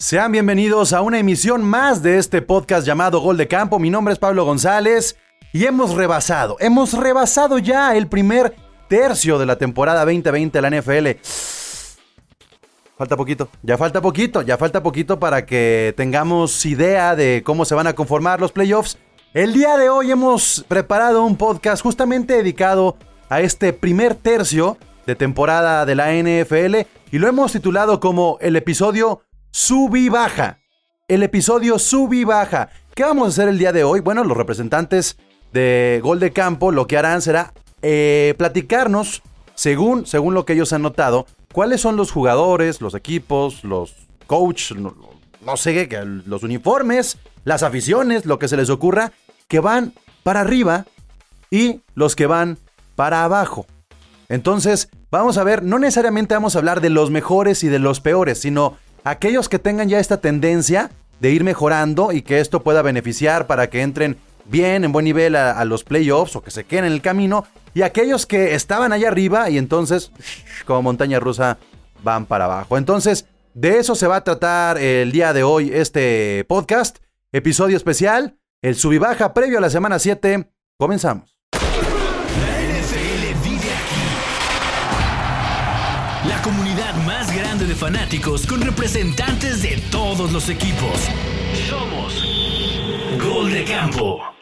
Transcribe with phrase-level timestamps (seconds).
[0.00, 3.80] Sean bienvenidos a una emisión más de este podcast llamado Gol de Campo.
[3.80, 5.16] Mi nombre es Pablo González
[5.52, 8.54] y hemos rebasado, hemos rebasado ya el primer
[8.88, 11.20] tercio de la temporada 2020 de la NFL.
[12.96, 17.74] Falta poquito, ya falta poquito, ya falta poquito para que tengamos idea de cómo se
[17.74, 18.98] van a conformar los playoffs.
[19.34, 22.96] El día de hoy hemos preparado un podcast justamente dedicado
[23.28, 24.78] a este primer tercio
[25.08, 30.58] de temporada de la NFL y lo hemos titulado como el episodio sub y baja.
[31.08, 32.70] El episodio sub y baja.
[32.94, 34.00] ¿Qué vamos a hacer el día de hoy?
[34.00, 35.16] Bueno, los representantes
[35.52, 37.52] de Gol de Campo lo que harán será
[37.82, 39.22] eh, platicarnos,
[39.54, 43.94] según, según lo que ellos han notado, cuáles son los jugadores, los equipos, los
[44.26, 44.94] coaches, no,
[45.40, 49.12] no sé, qué, los uniformes, las aficiones, lo que se les ocurra,
[49.46, 50.84] que van para arriba
[51.50, 52.58] y los que van
[52.96, 53.66] para abajo.
[54.28, 58.00] Entonces, vamos a ver, no necesariamente vamos a hablar de los mejores y de los
[58.00, 62.82] peores, sino aquellos que tengan ya esta tendencia de ir mejorando y que esto pueda
[62.82, 66.86] beneficiar para que entren bien, en buen nivel a, los playoffs o que se queden
[66.86, 70.10] en el camino, y aquellos que estaban allá arriba y entonces,
[70.64, 71.58] como montaña rusa,
[72.02, 72.78] van para abajo.
[72.78, 76.98] Entonces, de eso se va a tratar el día de hoy este podcast,
[77.32, 80.48] episodio especial, el sub y baja previo a la semana 7.
[80.78, 81.37] Comenzamos.
[87.78, 91.08] Fanáticos con representantes de todos los equipos.
[91.68, 92.24] Somos
[93.22, 94.37] Gol de Campo.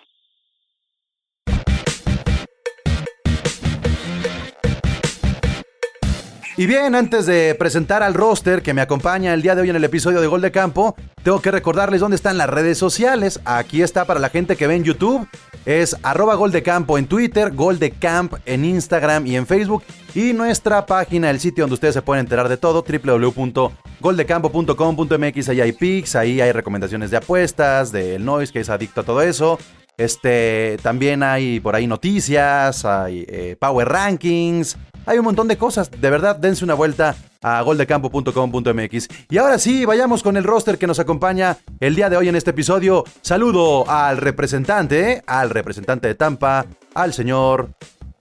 [6.58, 9.76] Y bien, antes de presentar al roster que me acompaña el día de hoy en
[9.76, 13.40] el episodio de Gol de Campo, tengo que recordarles dónde están las redes sociales.
[13.44, 15.28] Aquí está para la gente que ve en YouTube.
[15.66, 19.82] Es arroba Gol de Campo en Twitter, Gol de Camp en Instagram y en Facebook.
[20.14, 25.48] Y nuestra página, el sitio donde ustedes se pueden enterar de todo, www.goldecampo.com.mx.
[25.50, 29.20] Ahí hay pics, ahí hay recomendaciones de apuestas, del Noise, que es adicto a todo
[29.20, 29.58] eso.
[29.96, 34.76] Este, también hay por ahí noticias, hay eh, Power Rankings,
[35.06, 35.90] hay un montón de cosas.
[35.90, 39.08] De verdad, dense una vuelta a goldecampo.com.mx.
[39.30, 42.36] Y ahora sí, vayamos con el roster que nos acompaña el día de hoy en
[42.36, 43.04] este episodio.
[43.22, 47.70] Saludo al representante, al representante de Tampa, al señor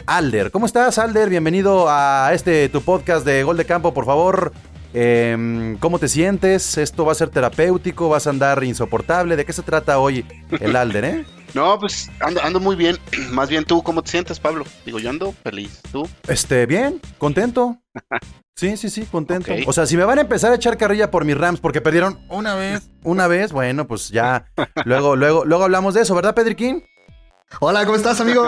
[0.06, 0.52] Alder.
[0.52, 1.30] ¿Cómo estás, Alder?
[1.30, 4.54] Bienvenido a este tu podcast de Gol de Campo, por favor.
[4.94, 6.78] Em, ¿Cómo te sientes?
[6.78, 8.08] ¿Esto va a ser terapéutico?
[8.08, 9.36] ¿Vas a andar insoportable?
[9.36, 10.26] ¿De qué se trata hoy
[10.62, 11.26] el Alder, eh?
[11.56, 12.98] No, pues ando, ando muy bien.
[13.32, 14.66] Más bien tú, ¿cómo te sientes, Pablo?
[14.86, 15.82] Digo, yo ando feliz.
[15.90, 16.08] ¿Tú?
[16.28, 17.78] Este, bien, contento.
[18.58, 19.52] Sí, sí, sí, contento.
[19.68, 22.22] O sea, si me van a empezar a echar carrilla por mis Rams porque perdieron
[22.30, 24.46] una vez, una vez, bueno, pues ya.
[24.86, 26.82] Luego, luego, luego hablamos de eso, ¿verdad, Pedriquín?
[27.60, 28.44] Hola, ¿cómo estás, amigo?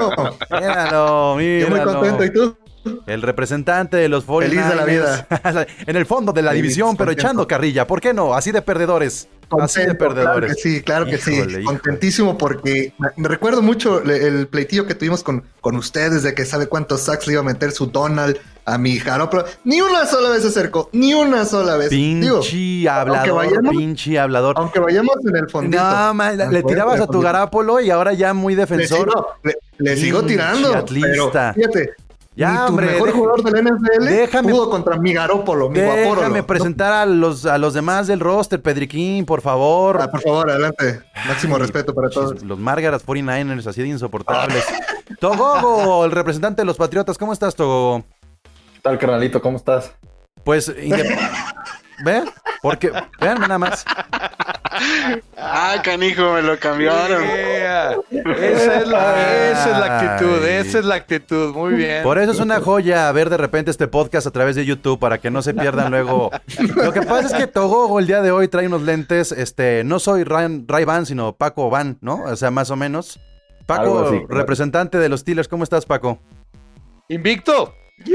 [0.50, 1.60] Míralo, míralo.
[1.60, 2.58] Yo muy contento, ¿y tú?
[3.06, 5.66] El representante de los 49 Feliz de la vida.
[5.86, 7.22] en el fondo de la Feliz, división, pero contento.
[7.28, 7.88] echando carrilla.
[7.88, 8.34] ¿Por qué no?
[8.34, 9.28] Así de perdedores.
[9.62, 10.52] Así de perdedores.
[10.52, 11.34] Claro que sí, claro que sí.
[11.36, 11.64] híjole.
[11.64, 16.68] Contentísimo porque me- recuerdo mucho el pleitillo que tuvimos con, con ustedes de que sabe
[16.68, 19.46] cuántos sacks le iba a meter su Donald a mi Jaroplo.
[19.64, 21.90] Ni una sola vez se acercó, ni una sola vez.
[21.90, 24.56] Digo, Pinche hablador, vayamos- pinche hablador.
[24.58, 25.82] aunque vayamos en el fondito.
[25.82, 27.22] No, ma, le, tirabas a tu.
[27.22, 29.10] Garápolo y ahora ya muy Le defensor.
[29.10, 30.74] sigo, le, le sigo tirando.
[30.76, 31.54] atlista.
[31.56, 31.92] Pero fíjate,
[32.38, 36.22] Ya, tu hombre, mejor deja- jugador del NFL déjame- pudo contra mi Garópolo, mi guaporo.
[36.22, 39.98] Déjame presentar a los, a los demás del roster, Pedriquín, por favor.
[40.00, 41.02] Ah, por favor, adelante.
[41.28, 42.44] Máximo Ay, respeto para todos.
[42.44, 44.64] Los Margaret 49ers, así de insoportables.
[45.20, 48.04] Togogo, el representante de los Patriotas, ¿cómo estás, Togogo?
[48.76, 49.42] ¿Qué tal, carnalito?
[49.42, 49.94] ¿Cómo estás?
[50.44, 50.72] Pues,
[52.00, 52.32] inde- ¿ve?
[52.62, 53.86] Porque, vean nada más.
[55.38, 57.24] Ah, canijo, me lo cambiaron.
[57.24, 57.98] Yeah.
[58.12, 62.04] Esa, es la, esa es la actitud, esa es la actitud, muy bien.
[62.04, 65.18] Por eso es una joya ver de repente este podcast a través de YouTube para
[65.20, 66.30] que no se pierdan luego.
[66.76, 70.00] Lo que pasa es que Togogo el día de hoy trae unos lentes, este, no
[70.00, 72.24] soy Ray, Ray Van, sino Paco Van, ¿no?
[72.24, 73.20] O sea, más o menos.
[73.66, 76.20] Paco, así, representante de los Steelers, ¿cómo estás, Paco?
[77.10, 77.74] Invicto.
[78.06, 78.14] Sí,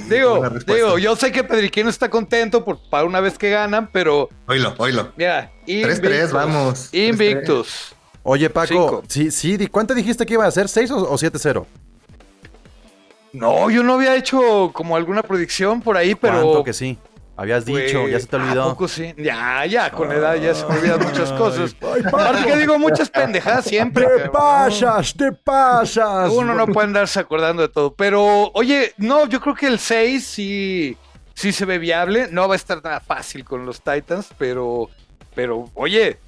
[0.00, 4.28] Digo, digo, yo sé que Pedriquino está contento por, para una vez que ganan, pero
[4.46, 5.12] Oílo, oílo.
[5.16, 6.32] mira, 3-3, invictus.
[6.32, 6.88] vamos.
[6.94, 7.94] Invictus.
[8.22, 9.02] Oye, Paco, Cinco.
[9.08, 10.66] sí, sí, di- ¿cuánto dijiste que iba a ser?
[10.66, 11.64] ¿6 o, o 7-0?
[13.32, 16.42] No, yo no había hecho como alguna predicción por ahí, pero.
[16.42, 16.98] ¿Cuánto que sí?
[17.36, 18.68] Habías dicho, ya se te ¿a olvidó.
[18.70, 19.14] poco sí?
[19.16, 21.74] Ya, ya, con la edad ya se me olvidan muchas cosas.
[22.06, 24.04] Aparte que digo muchas pendejadas siempre.
[24.04, 24.32] ¡Te cabrón.
[24.32, 26.30] pasas, te pasas!
[26.30, 27.94] Uno no puede andarse acordando de todo.
[27.94, 30.96] Pero, oye, no, yo creo que el 6 sí,
[31.34, 32.28] sí se ve viable.
[32.30, 34.90] No va a estar nada fácil con los Titans, pero,
[35.34, 36.18] pero, oye,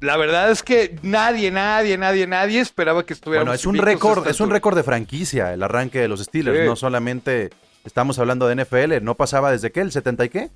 [0.00, 3.42] la verdad es que nadie, nadie, nadie, nadie esperaba que estuviera.
[3.44, 6.58] Bueno, es un récord, es un récord de franquicia el arranque de los Steelers.
[6.60, 6.64] Sí.
[6.66, 7.50] No solamente
[7.84, 10.50] estamos hablando de NFL, no pasaba desde qué, el 70 y qué?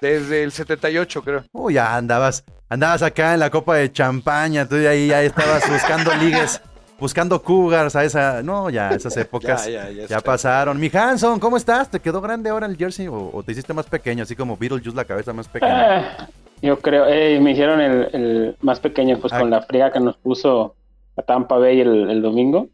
[0.00, 1.44] Desde el 78, creo.
[1.52, 5.62] Uy, ya andabas, andabas acá en la copa de champaña, tú de ahí ya estabas
[5.70, 6.60] buscando ligues,
[6.98, 10.20] buscando cougars a esa, no, ya esas épocas Ya, ya, ya, ya está.
[10.20, 10.78] pasaron.
[10.78, 11.90] Mi Hanson, ¿cómo estás?
[11.90, 14.94] ¿Te quedó grande ahora el jersey o, o te hiciste más pequeño, así como Beetlejuice
[14.96, 15.98] la cabeza más pequeña?
[16.18, 16.28] Ah,
[16.60, 19.38] yo creo, eh, me hicieron el, el más pequeño, pues Ah.
[19.40, 20.74] con la friega que nos puso
[21.16, 22.68] a Tampa Bay el, el domingo.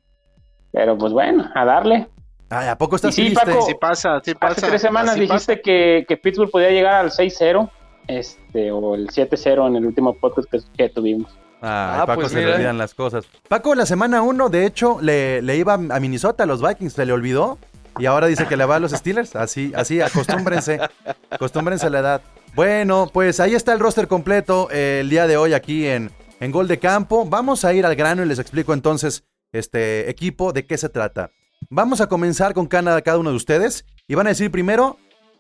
[0.73, 2.09] Pero pues bueno, a darle.
[2.55, 3.47] Ay, ¿a poco estás sí, triste?
[3.47, 4.53] Paco, Sí pasa, sí pasa.
[4.59, 7.71] Hace tres semanas dijiste que, que Pittsburgh podía llegar al 6-0,
[8.09, 11.33] este, o el 7-0 en el último podcast que, que tuvimos.
[11.63, 12.57] Ay, Ah, Paco pues se le mira.
[12.57, 13.25] olvidan las cosas.
[13.49, 17.07] Paco, la semana 1, de hecho, le, le iba a Minnesota, a los Vikings, se
[17.07, 17.59] le olvidó.
[17.99, 19.37] Y ahora dice que le va a los Steelers.
[19.37, 20.81] Así, así, acostúmbrense.
[21.31, 22.23] acostúmbrense a la edad.
[22.55, 26.11] Bueno, pues ahí está el roster completo eh, el día de hoy aquí en,
[26.41, 27.25] en Gol de Campo.
[27.27, 31.31] Vamos a ir al grano y les explico entonces, este equipo, de qué se trata.
[31.71, 33.85] Vamos a comenzar con cada, uno de ustedes.
[34.09, 34.99] Y van a decir primero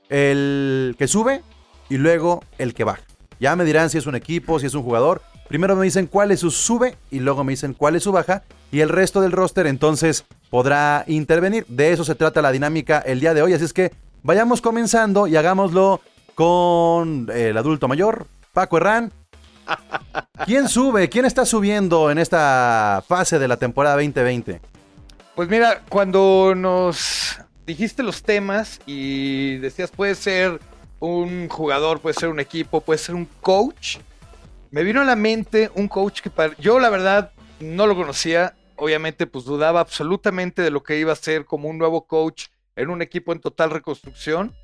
[0.08, 1.42] el que sube
[1.88, 3.02] y luego el que baja.
[3.40, 5.22] Ya me dirán si es un equipo, si es un jugador.
[5.48, 8.44] Primero me dicen cuál es su sube y luego me dicen cuál es su baja.
[8.70, 11.66] Y el resto del roster entonces podrá intervenir.
[11.66, 13.52] De eso se trata la dinámica el día de hoy.
[13.52, 13.92] Así es que
[14.22, 16.00] vayamos comenzando y hagámoslo
[16.34, 19.12] con el adulto mayor, Paco Herrán.
[20.46, 21.08] ¿Quién sube?
[21.08, 24.60] ¿Quién está subiendo en esta fase de la temporada 2020?
[25.34, 30.61] Pues mira, cuando nos dijiste los temas y decías puede ser
[31.00, 33.99] un jugador, puede ser un equipo, puede ser un coach,
[34.70, 38.55] me vino a la mente un coach que para- yo la verdad no lo conocía,
[38.76, 42.46] obviamente pues dudaba absolutamente de lo que iba a ser como un nuevo coach
[42.76, 44.55] en un equipo en total reconstrucción,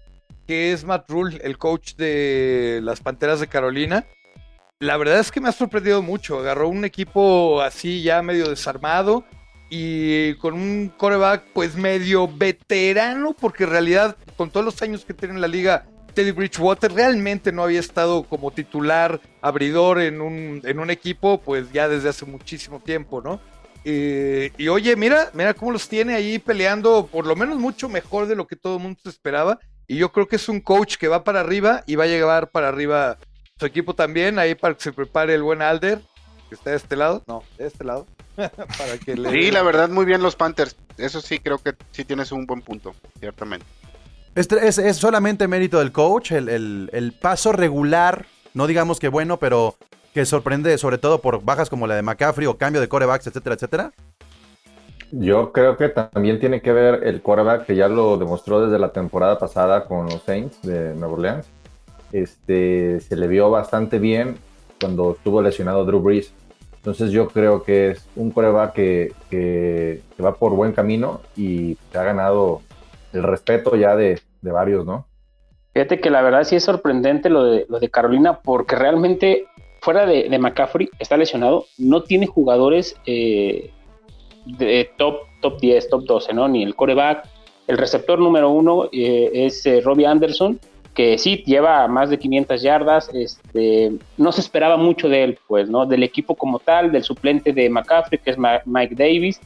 [0.47, 4.07] que es Matt Rule, el coach de las Panteras de Carolina.
[4.81, 9.25] La verdad es que me ha sorprendido mucho, agarró un equipo así ya medio desarmado
[9.71, 15.15] y con un coreback pues medio veterano, porque en realidad con todos los años que
[15.15, 20.63] tiene en la liga, Teddy Bridgewater realmente no había estado como titular, abridor en un,
[20.65, 23.41] en un equipo pues ya desde hace muchísimo tiempo, ¿no?
[23.85, 28.27] Eh, y oye, mira, mira cómo los tiene ahí peleando por lo menos mucho mejor
[28.27, 29.59] de lo que todo el mundo esperaba.
[29.87, 32.51] Y yo creo que es un coach que va para arriba y va a llevar
[32.51, 33.19] para arriba
[33.59, 36.01] su equipo también, ahí para que se prepare el buen Alder,
[36.49, 38.07] que está de este lado, no, de este lado,
[38.79, 39.31] para que le...
[39.31, 40.77] Sí, la verdad, muy bien los Panthers.
[40.97, 43.67] Eso sí, creo que sí tienes un buen punto, ciertamente.
[44.35, 49.09] Este es, es solamente mérito del coach, el, el- el paso regular, no digamos que
[49.09, 49.77] bueno, pero
[50.15, 53.55] que sorprende sobre todo por bajas como la de McCaffrey o cambio de corebacks, etcétera,
[53.57, 53.93] etcétera.
[55.11, 58.93] Yo creo que también tiene que ver el quarterback que ya lo demostró desde la
[58.93, 61.47] temporada pasada con los Saints de Nueva Orleans.
[62.13, 64.37] Este, se le vio bastante bien
[64.81, 66.33] cuando estuvo lesionado Drew Brees.
[66.89, 72.03] Entonces yo creo que es un quarterback que, que- va por buen camino y ha
[72.03, 72.63] ganado
[73.13, 75.05] el respeto ya de, de varios, ¿no?
[75.75, 79.45] Fíjate que la verdad sí es sorprendente lo de, lo de Carolina, porque realmente
[79.83, 83.71] fuera de, de McCaffrey, está lesionado, no tiene jugadores eh,
[84.47, 86.49] de top, top 10, top 12, ¿no?
[86.49, 87.29] Ni el coreback.
[87.67, 90.59] El receptor número uno eh, es eh, Robbie Anderson,
[90.95, 93.09] que sí lleva más de 500 yardas.
[93.15, 95.87] Este, no se esperaba mucho de él, pues, ¿no?
[95.87, 99.41] Del equipo como tal, del suplente de McCaffrey, que es Ma- Mike Davis.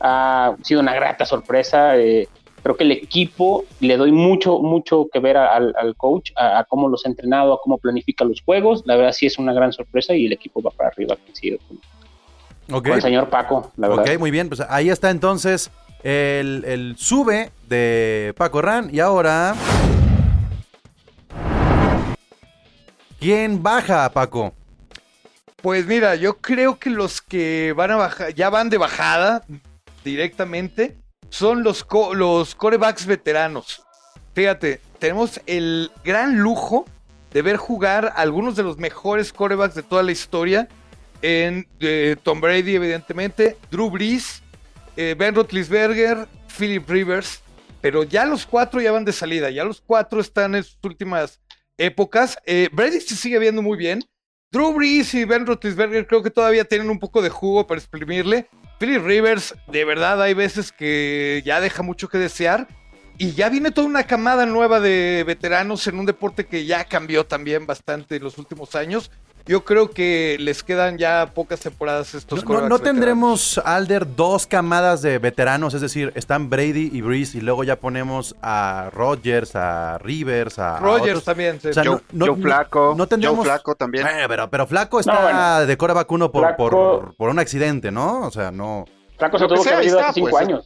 [0.00, 1.96] Ha sido una grata sorpresa.
[1.96, 2.26] eh,
[2.62, 6.64] creo que el equipo le doy mucho, mucho que ver al, al coach, a, a
[6.64, 8.82] cómo los ha entrenado, a cómo planifica los juegos.
[8.84, 11.78] La verdad sí es una gran sorpresa y el equipo va para arriba, coincido con,
[12.76, 14.04] Ok, con el señor Paco, la verdad.
[14.14, 15.70] ok, muy bien, pues ahí está entonces
[16.02, 19.54] el, el sube de Paco Ran y ahora...
[23.18, 24.54] ¿Quién baja, Paco?
[25.60, 29.44] Pues mira, yo creo que los que van a bajar, ya van de bajada
[30.04, 30.96] directamente,
[31.28, 31.84] son los,
[32.14, 33.82] los corebacks veteranos.
[34.34, 36.86] Fíjate, tenemos el gran lujo
[37.32, 40.68] de ver jugar algunos de los mejores corebacks de toda la historia.
[41.20, 44.44] En eh, Tom Brady, evidentemente, Drew Brees,
[44.96, 47.42] eh, Ben Roethlisberger, Philip Rivers.
[47.80, 51.40] Pero ya los cuatro ya van de salida, ya los cuatro están en sus últimas
[51.78, 52.36] épocas.
[52.44, 54.04] Eh, Brady se sigue viendo muy bien.
[54.50, 58.48] Drew Brees y Ben Roethlisberger creo que todavía tienen un poco de jugo para exprimirle.
[58.78, 62.68] Philip Rivers, de verdad, hay veces que ya deja mucho que desear.
[63.20, 67.26] Y ya viene toda una camada nueva de veteranos en un deporte que ya cambió
[67.26, 69.10] también bastante en los últimos años.
[69.48, 75.00] Yo creo que les quedan ya pocas temporadas estos No, no- tendremos, Alder, dos camadas
[75.00, 79.96] de veteranos, es decir, están Brady y Breeze y luego ya ponemos a Rodgers, a
[79.98, 80.78] Rivers, a...
[80.86, 81.24] otros.
[81.24, 81.58] también.
[81.60, 81.68] sí.
[81.68, 84.06] O sea, Joe, no- Joe Flaco, no tendríamos- Joe Flaco también.
[84.06, 85.66] Eh, pero, pero Flaco está No, bueno.
[85.66, 88.26] de coreback uno por, Flaco- por, por un accidente, ¿no?
[88.26, 88.84] O sea, no...
[89.16, 90.46] Flaco se tuvo que haber ido hace cinco pues.
[90.46, 90.64] años.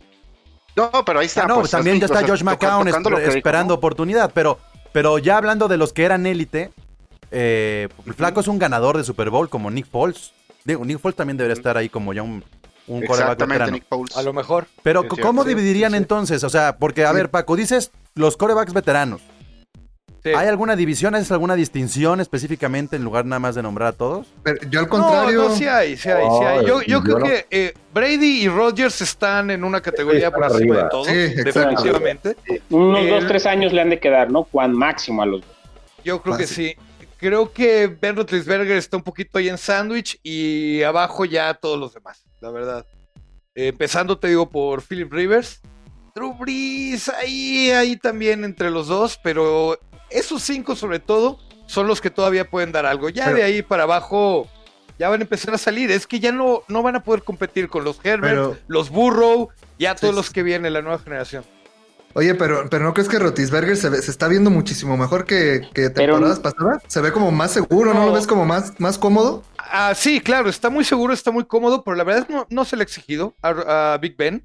[0.75, 1.45] No, pero ahí está.
[1.45, 3.79] Ah, no, pues, también ya es- está Josh McCown esperando ¿no?
[3.79, 4.59] oportunidad, pero
[4.93, 6.71] Pero ya hablando de los que eran élite,
[7.33, 10.33] eh, el Flaco es un ganador de Super Bowl como Nick Foles.
[10.65, 12.45] Digo, Nick Foles también debería estar ahí como ya un,
[12.87, 13.73] un Exactamente, veterano.
[13.73, 14.17] Nick Foles.
[14.17, 14.67] A lo mejor.
[14.83, 16.45] Pero Sí, ¿cómo sí, dividirían sí, entonces?
[16.45, 19.21] O sea, porque, a ver, Paco, dices los corebacks veteranos.
[20.23, 20.31] Sí.
[20.37, 24.29] ¿Hay alguna división, ¿Hay alguna distinción específicamente en lugar nada más de nombrar a todos?
[24.45, 25.43] Pero yo al contrario.
[25.43, 26.59] No, no, sí hay, sí hay, sí hay.
[26.61, 27.25] Ay, Yo, yo yo creo no.
[27.27, 30.83] que eh, Brady y Rodgers están en una categoría por encima arriba.
[30.85, 32.37] de todos, definitivamente.
[32.71, 34.45] Unos El- dos, tres años le han de quedar, ¿no?
[34.45, 35.51] Cuán máximo a los dos.
[36.05, 36.77] Yo creo que sí.
[37.23, 41.95] Creo que Ben Roethlisberger está un poquito ahí en sándwich y abajo ya todos los
[41.95, 42.85] demás, la verdad.
[43.55, 45.61] Eh, empezando, te digo, por Philip Rivers.
[46.17, 49.79] Drew Brees, ahí, ahí también entre los dos, pero
[50.11, 51.39] esos cinco sobre todo
[51.69, 53.09] son los que todavía pueden dar algo.
[53.09, 54.49] Ya Pero- de ahí para abajo
[54.99, 55.93] ya van a empezar a salir.
[55.93, 59.49] Es que ya no, no van a poder competir con los Herbert, Pero- los Burrow,
[59.79, 61.45] ya todos Sí, los que vienen, la nueva generación.
[62.15, 65.63] Oye, pero, pero ¿no crees que Rotisberger se, ve- se está viendo muchísimo mejor que,
[65.73, 66.83] que Pero- temporadas pasadas?
[66.87, 68.07] Se ve como más seguro, ¿no, No.
[68.07, 69.43] lo ves como más, más cómodo?
[69.59, 72.77] Ah, sí, claro, está muy seguro, está muy cómodo, pero la verdad no, no se
[72.77, 74.45] le ha exigido a, a Big Ben.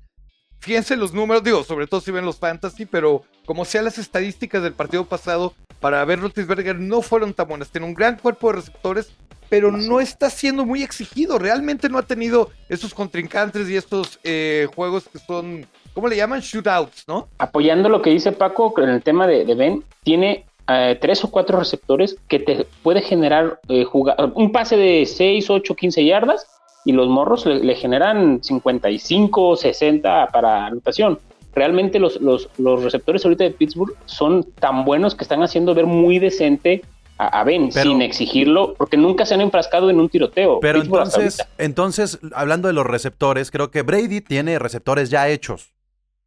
[0.60, 4.64] Fíjense los números, digo, sobre todo si ven los fantasy, pero como sea las estadísticas
[4.64, 7.70] del partido pasado, para ver Roethlisberger no fueron tan buenas.
[7.70, 9.10] Tiene un gran cuerpo de receptores,
[9.50, 11.38] pero no está siendo muy exigido.
[11.38, 16.42] Realmente no ha tenido esos contrincantes y estos eh, juegos que son, ¿cómo le llaman?
[16.42, 17.28] Shootouts, ¿no?
[17.40, 21.32] Apoyando lo que dice Paco en el tema de, de Ben, tiene eh, tres o
[21.32, 26.46] cuatro receptores que te puede generar eh, juga- un pase de 6, 8, 15 yardas
[26.86, 31.18] y los morros le, le generan 55, 60 para anotación.
[31.56, 35.88] Realmente los, los, los receptores ahorita de Pittsburgh son tan buenos que están haciendo ver
[35.88, 36.84] muy decente
[37.18, 40.60] a, a Ben Pero- sin exigirlo, porque nunca se han enfrascado en un tiroteo.
[40.60, 45.72] Pero Pittsburgh entonces, entonces, hablando de los receptores, creo que Brady tiene receptores ya hechos.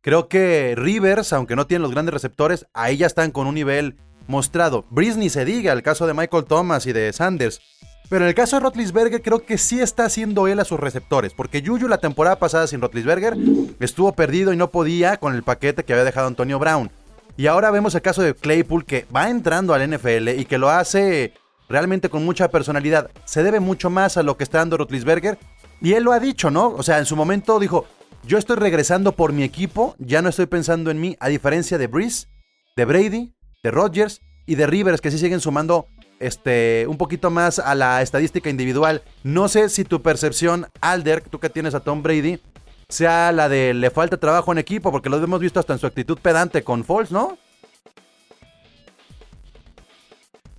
[0.03, 3.97] Creo que Rivers, aunque no tiene los grandes receptores, ahí ya están con un nivel
[4.29, 4.87] mostrado.
[4.91, 7.61] Ni se diga, el caso de Michael Thomas y de Sanders.
[8.09, 11.35] Pero en el caso de Rotlisberger, creo que sí está haciendo él a sus receptores.
[11.35, 13.37] Porque Yuyu la temporada pasada sin Rotlisberger
[13.79, 16.91] estuvo perdido y no podía con el paquete que había dejado Antonio Brown.
[17.37, 20.71] Y ahora vemos el caso de Claypool que va entrando al NFL y que lo
[20.71, 21.35] hace
[21.69, 23.11] realmente con mucha personalidad.
[23.27, 25.39] Se debe mucho más a lo que está dando Rotlisberger.
[25.83, 26.69] Y él lo ha dicho, ¿no?
[26.69, 27.87] O sea, en su momento dijo,
[28.25, 31.87] yo estoy regresando por mi equipo, ya no estoy pensando en mí, a diferencia de
[31.87, 32.29] Breeze,
[32.77, 35.87] de Brady, de Rodgers y de Rivers, que sí siguen sumando
[36.19, 39.03] este, un poquito más a la estadística individual.
[39.25, 42.41] No sé si tu percepción, Alder, tú que tienes a Tom Brady,
[42.89, 45.87] sea la de le falta trabajo en equipo, porque lo hemos visto hasta en su
[45.87, 47.39] actitud pedante con Foles, ¿no?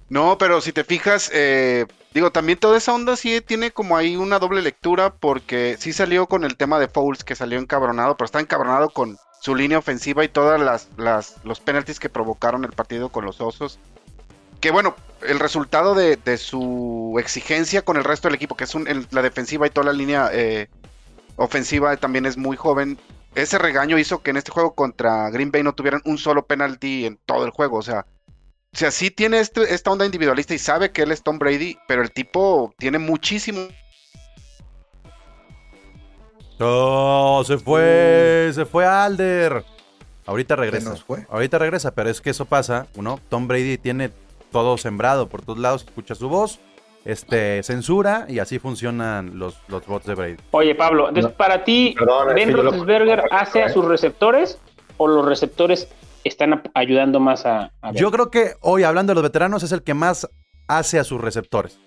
[0.09, 4.15] No, pero si te fijas, eh, digo, también toda esa onda sí tiene como ahí
[4.15, 8.25] una doble lectura, porque sí salió con el tema de Fouls, que salió encabronado, pero
[8.25, 10.59] está encabronado con su línea ofensiva y todas
[10.97, 13.79] las, los penaltis que provocaron el partido con los osos.
[14.59, 19.07] Que bueno, el resultado de, su exigencia con el resto del equipo, que es un-
[19.09, 20.69] la defensiva y toda la línea eh,
[21.35, 22.99] ofensiva también es muy joven.
[23.33, 27.05] Ese regaño hizo que en este juego contra Green Bay no tuvieran un solo penalti
[27.05, 27.77] en todo el juego.
[27.77, 28.05] O sea,
[28.73, 31.77] o sea, sí tiene este- esta onda individualista y sabe que él es Tom Brady,
[31.87, 33.67] pero el tipo tiene muchísimo.
[36.59, 39.63] Oh, se fue, se fue Alder.
[40.25, 40.89] Ahorita Se regresa.
[40.91, 41.25] nos fue.
[41.29, 43.19] Ahorita regresa, pero es que eso pasa, ¿no?
[43.29, 44.11] Tom Brady tiene
[44.51, 46.59] todo sembrado por todos lados, escucha su voz,
[47.03, 50.37] este, censura y así funcionan los, los bots de Brady.
[50.51, 51.37] Oye, Pablo, entonces No.
[51.37, 54.59] para ti, Perdón, ¿Ben yo lo- Roethlisberger hace a sus receptores
[54.97, 55.87] o los receptores
[56.23, 57.71] están ayudando más a?
[57.93, 60.27] Yo creo que hoy, hablando de los veteranos, es el que más
[60.67, 61.79] hace a sus receptores.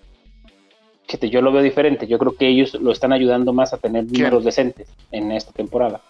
[1.07, 2.07] Fíjate, yo lo veo diferente.
[2.07, 6.01] Yo creo que ellos lo están ayudando más a tener números decentes en esta temporada.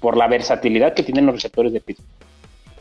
[0.00, 2.08] Por la versatilidad que tienen los receptores de Pittsburgh.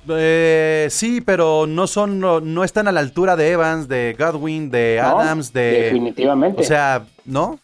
[0.08, 4.70] Eh, sí, pero no son, no, no están a la altura de Evans, de Godwin,
[4.70, 5.20] de ¿no?
[5.20, 5.84] Adams, de.
[5.84, 6.62] Definitivamente.
[6.62, 7.60] O sea, ¿no?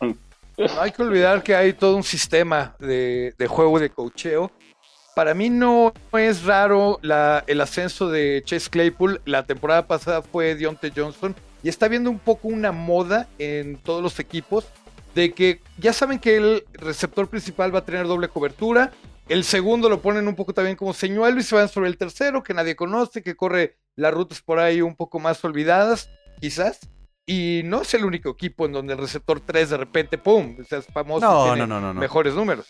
[0.00, 4.50] No hay que olvidar que hay todo un sistema de, de juego de cocheo.
[5.14, 9.20] Para mí no es raro la- el ascenso de Chase Claypool.
[9.24, 11.34] La temporada pasada fue Deontay Johnson.
[11.62, 14.66] Y está viendo un poco una moda en todos los equipos
[15.14, 18.90] de que ya saben que el receptor principal va a tener doble cobertura.
[19.28, 22.42] El segundo lo ponen un poco también como señuelo y se van sobre el tercero
[22.42, 26.80] que nadie conoce, que corre las rutas por ahí un poco más olvidadas, quizás.
[27.24, 30.56] Y no es el único equipo en donde el receptor 3 de repente, ¡pum!
[30.60, 31.24] O sea, es famoso.
[31.24, 32.00] No, tiene no, no, no, no.
[32.00, 32.66] Mejores números.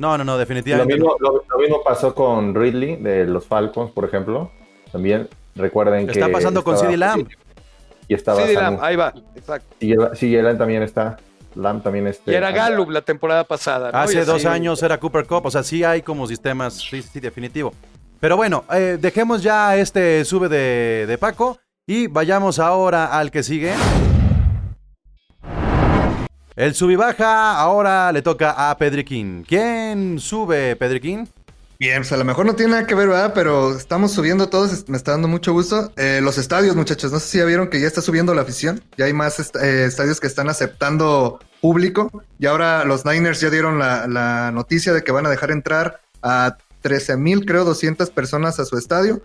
[0.00, 0.94] No, no, no, Lo definitivamente.
[0.94, 4.50] mismo, lo, lo mismo pasó con Ridley de los Falcons, por ejemplo.
[4.90, 6.12] También recuerden que.
[6.12, 7.28] Está pasando con CD Lamb.
[8.08, 8.60] Y estaba Sí, Samu.
[8.78, 9.76] Lamb, ahí va, exacto.
[10.14, 11.18] Sí, Lamb también está.
[11.54, 12.70] Lamb también este, Y era anda.
[12.70, 13.90] Gallup la temporada pasada.
[13.90, 17.20] Hace así- dos años era Cooper Cup, o sea, sí hay como sistemas, sí, sí,
[17.20, 17.74] definitivo.
[18.20, 23.42] Pero bueno, eh, dejemos ya este sube de, de Paco y vayamos ahora al que
[23.42, 23.74] sigue.
[26.60, 29.46] El sub y baja ahora le toca a Pedriquín.
[29.48, 31.26] ¿Quién sube, Pedriquín?
[31.78, 33.32] Bien, pues a lo mejor no tiene nada que ver, ¿verdad?
[33.34, 35.90] Pero estamos subiendo todos, me está dando mucho gusto.
[35.96, 38.82] Eh, los estadios, muchachos, no sé si ya vieron que ya está subiendo la afición.
[38.98, 42.10] Ya hay más eh, estadios que están aceptando público.
[42.38, 46.02] Y ahora los Niners ya dieron la, la noticia de que van a dejar entrar
[46.20, 49.22] a 13 mil, creo, 200 personas a su estadio.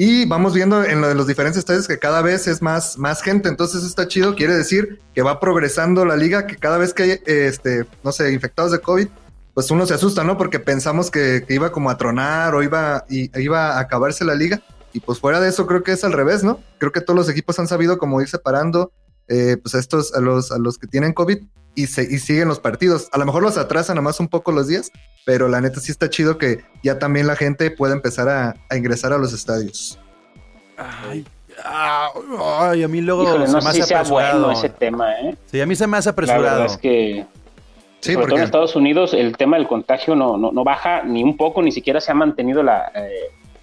[0.00, 3.20] Y vamos viendo en lo de los diferentes estadios que cada vez es más, más
[3.20, 3.48] gente.
[3.48, 4.36] Entonces está chido.
[4.36, 8.32] Quiere decir que va progresando la liga, que cada vez que hay, este, no sé,
[8.32, 9.08] infectados de COVID,
[9.54, 10.38] pues uno se asusta, ¿no?
[10.38, 14.62] Porque pensamos que, iba como a tronar o iba, y, iba a acabarse la liga.
[14.92, 16.60] Y pues fuera de eso creo que es al revés, ¿no?
[16.78, 18.92] Creo que todos los equipos han sabido como ir separando
[19.26, 21.38] eh, pues a estos, a los, a los que tienen COVID
[21.82, 23.08] y, se, y siguen los partidos.
[23.12, 24.90] A lo mejor los atrasan nada más un poco los días,
[25.24, 28.76] pero la neta sí está chido que ya también la gente pueda empezar a, a
[28.76, 29.98] ingresar a los estadios.
[30.76, 31.24] Ay,
[31.64, 34.40] ay, a mí luego Híjole, se no me sé hace si sea apresurado.
[34.46, 35.36] bueno ese tema, ¿eh?
[35.46, 36.64] Sí, a mí se me hace La verdad apresurado.
[36.66, 37.26] es que,
[38.00, 41.02] Sí, sobre todo en porque Estados Unidos, el tema del contagio no, no, no baja
[41.02, 43.10] ni un poco, ni siquiera se ha mantenido la, eh,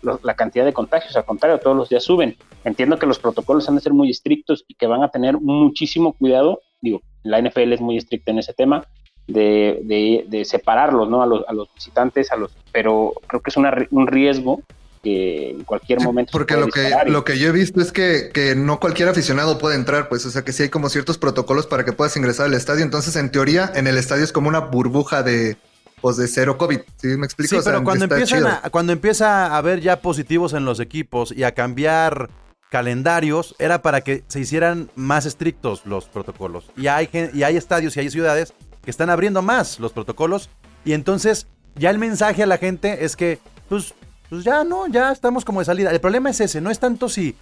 [0.02, 1.16] lo- la cantidad de contagios.
[1.16, 2.36] Al contrario, todos los días suben.
[2.66, 6.12] Entiendo que los protocolos han de ser muy estrictos y que van a tener muchísimo
[6.14, 6.60] cuidado.
[6.86, 8.86] Digo, la NFL es muy estricta en ese tema.
[9.28, 11.24] De, de, de separarlos, ¿no?
[11.24, 14.62] A los, a los visitantes, a los, pero creo que es una un riesgo
[15.02, 16.32] que en cualquier Sí, momento.
[16.32, 18.80] se porque puede lo que, y- lo que yo he visto es que, que no
[18.80, 21.92] cualquier aficionado puede entrar, pues, o sea que sí hay como ciertos protocolos para que
[21.92, 22.84] puedas ingresar al estadio.
[22.84, 25.58] Entonces, en teoría, en el estadio es como una burbuja de,
[26.02, 26.82] pues, de cero COVID.
[26.98, 27.50] ¿Sí me explico?
[27.50, 30.80] Sí, O sea, pero cuando empiezan a, cuando empieza a haber ya positivos en los
[30.80, 32.30] equipos y a cambiar
[32.70, 36.72] calendarios, era para que se hicieran más estrictos los protocolos.
[36.76, 38.54] Y hay, y hay estadios y hay ciudades
[38.84, 40.50] que están abriendo más los protocolos.
[40.84, 43.94] Y entonces ya el mensaje a la gente es que, pues,
[44.30, 45.92] pues ya no, ya estamos como de salida.
[45.92, 47.36] El problema es ese, no es tanto si...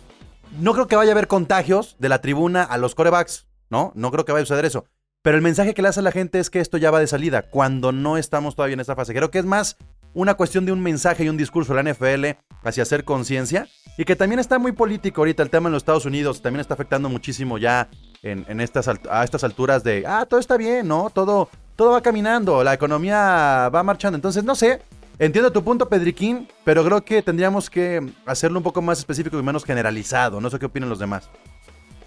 [0.59, 3.91] No creo que vaya a haber contagios de la tribuna a los corebacks, ¿no?
[3.95, 4.85] No creo que vaya a suceder eso.
[5.23, 7.07] Pero el mensaje que le hace a la gente es que esto ya va de
[7.07, 9.13] salida, cuando no estamos todavía en esta fase.
[9.13, 9.77] Creo que es más
[10.13, 14.05] una cuestión de un mensaje y un discurso de la NFL hacia hacer conciencia y
[14.05, 17.09] que también está muy político ahorita el tema en los Estados Unidos, también está afectando
[17.09, 17.89] muchísimo ya
[18.23, 21.09] en, estas, a estas alturas de, ah, todo está bien, ¿no?
[21.09, 24.15] Todo, todo va caminando, la economía va marchando.
[24.15, 24.81] Entonces, no sé,
[25.19, 29.43] entiendo tu punto, Pedriquín, pero creo que tendríamos que hacerlo un poco más específico y
[29.43, 30.39] menos generalizado.
[30.39, 31.29] No sé qué opinan los demás.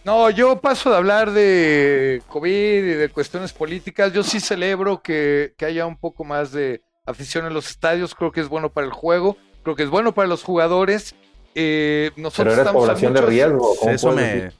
[0.04, 4.12] No, yo paso de hablar de COVID y de cuestiones políticas.
[4.12, 8.14] Yo sí celebro que, que haya un poco más de afición en los estadios.
[8.14, 9.36] Creo que es bueno para el juego.
[9.62, 11.14] Creo que es bueno para los jugadores.
[11.54, 13.76] Eh, Pero nosotros eres estamos población de muchos- riesgo.
[13.80, 14.50] ¿cómo Eso me...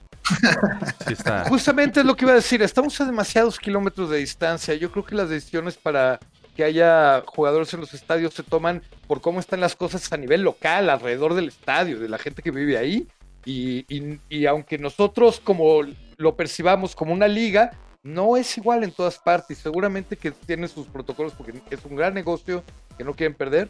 [1.06, 1.44] Sí está.
[1.48, 2.62] Justamente es lo que iba a decir.
[2.62, 4.74] Estamos a demasiados kilómetros de distancia.
[4.74, 6.18] Yo creo que las decisiones para
[6.56, 10.40] que haya jugadores en los estadios se toman por cómo están las cosas a nivel
[10.42, 13.06] local, alrededor del estadio, de la gente que vive ahí.
[13.44, 15.82] Y, y- y aunque nosotros como
[16.16, 17.72] lo percibamos como una liga,
[18.06, 19.58] no es igual en todas partes.
[19.58, 22.62] Seguramente que tiene sus protocolos porque es un gran negocio
[22.96, 23.68] que no quieren perder.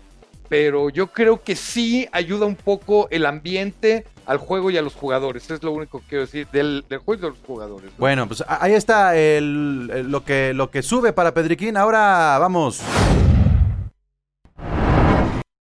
[0.49, 4.95] Pero yo creo que sí ayuda un poco el ambiente al juego y a los
[4.95, 5.51] jugadores.
[5.51, 7.91] Es lo único que quiero decir del, juego y de los jugadores.
[7.91, 7.97] ¿no?
[7.99, 11.77] Bueno, pues ahí está lo, que, lo que sube para Pedriquín.
[11.77, 12.81] Ahora vamos.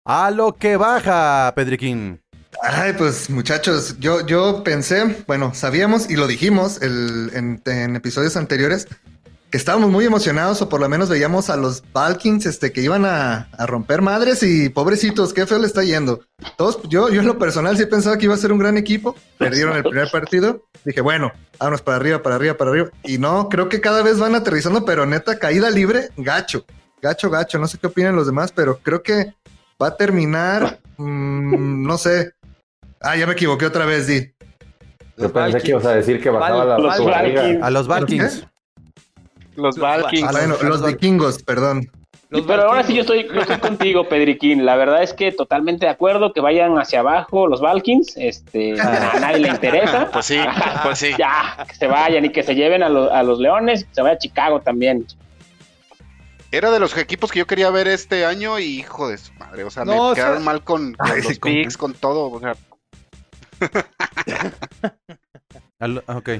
[0.04, 2.20] A lo que baja, Pedriquín.
[2.68, 7.60] Ay, pues muchachos, yo, yo pensé, bueno, sabíamos y lo dijimos en,
[7.94, 8.88] episodios anteriores,
[9.50, 13.04] que estábamos muy emocionados o por lo menos veíamos a los Valkins este, que iban
[13.04, 16.22] a, romper madres y pobrecitos, qué feo le está yendo.
[16.56, 19.14] Todos, yo, yo en lo personal sí pensaba que iba a ser un gran equipo,
[19.38, 22.90] perdieron el primer partido, dije, bueno, vámonos para arriba, para arriba, para arriba.
[23.04, 26.66] Y no, creo que cada vez van aterrizando, pero neta, caída libre, gacho,
[27.00, 29.34] gacho, gacho, no sé qué opinan los demás, pero creo que
[29.80, 32.32] va a terminar, mm, no sé.
[33.00, 34.32] Ah, ya me equivoqué otra vez, Di.
[35.18, 36.74] Yo pensé que ibas a decir que bajaba la.
[36.76, 38.46] A los Valkins.
[39.56, 40.22] Los Vikings.
[40.28, 41.90] Ah, bueno, los los- vikingos, perdón.
[42.28, 44.66] Los Pero ahora sí yo estoy, yo estoy contigo, Pedriquín.
[44.66, 48.14] La verdad es que totalmente de acuerdo que vayan hacia abajo los Valkins.
[48.16, 50.10] Este, a nadie le interesa.
[50.12, 50.38] Pues sí,
[50.82, 51.12] pues sí.
[51.18, 54.02] Ya, que se vayan y que se lleven a, lo- a los Leones, que se
[54.02, 55.06] vaya a Chicago también.
[56.50, 59.62] Era de los equipos que yo quería ver este año y hijo de su madre.
[59.64, 61.76] O sea, No, me o quedaron sea- mal con, con Ay, los sí, con- picks,
[61.76, 62.30] con todo.
[62.30, 62.56] O sea,
[65.78, 66.30] Al- ok.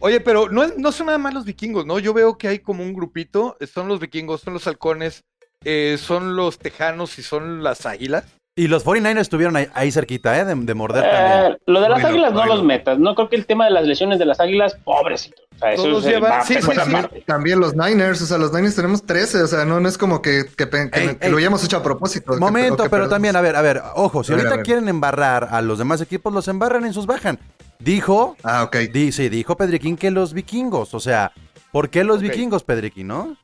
[0.00, 1.98] Oye, pero no, no son nada más los vikingos, ¿no?
[1.98, 3.56] Yo veo que hay como un grupito.
[3.72, 5.24] Son los vikingos, son los halcones,
[5.64, 8.24] eh, son los tejanos y son las águilas.
[8.60, 10.44] Y los 49ers estuvieron ahí, ahí cerquita, ¿eh?
[10.44, 11.58] De, de morder Eh, también.
[11.64, 12.98] lo de las Bueno, águilas no los metas.
[12.98, 15.40] No creo que el tema de las lesiones de las águilas, pobrecito.
[15.56, 17.22] O sea, eso Todos es, llevan- va a sí, sí, parte.
[17.26, 20.20] También los Niners, o sea, los Niners tenemos 13, o sea, no, no es como
[20.20, 21.30] que, que, pe- que- Ey, que ey.
[21.32, 22.36] lo hayamos hecho a propósito.
[22.38, 25.78] Momento, pero también, a ver, a ver, ojo, si ver, ahorita quieren embarrar a los
[25.78, 27.38] demás equipos, los embarran en sus bajan.
[27.78, 28.76] Dijo, Ah, ok.
[28.92, 31.32] di- sí, dijo Pedriquín que los vikingos, o sea,
[31.72, 33.36] ¿por qué los vikingos, Pedriquín, no?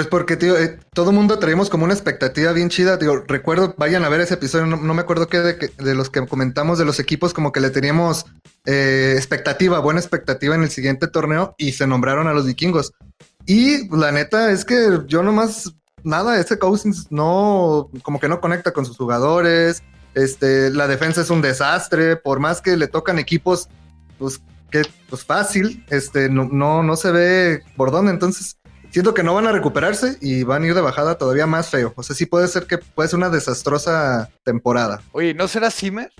[0.00, 2.96] Pues porque, tío, eh, todo mundo traíamos como una expectativa bien chida.
[2.96, 6.08] Digo, recuerdo, vayan a ver ese episodio, no, no me acuerdo qué de, de los
[6.08, 8.24] que comentamos de los equipos, como que le teníamos
[8.64, 12.94] eh, expectativa, buena expectativa en el siguiente torneo y se nombraron a los vikingos.
[13.44, 15.70] Y la neta es que yo nomás,
[16.02, 19.82] nada, ese Cousins no, como que no conecta con sus jugadores.
[20.14, 23.68] Este, la defensa es un desastre, por más que le tocan equipos,
[24.18, 28.12] pues que pues fácil, este, no, no, no se ve por dónde.
[28.12, 28.56] Entonces,
[28.90, 31.92] siento que no van a recuperarse y van a ir de bajada todavía más feo.
[31.96, 35.00] O sea, sí puede ser que puede ser una desastrosa temporada.
[35.12, 36.10] Oye, ¿no será Zimmer?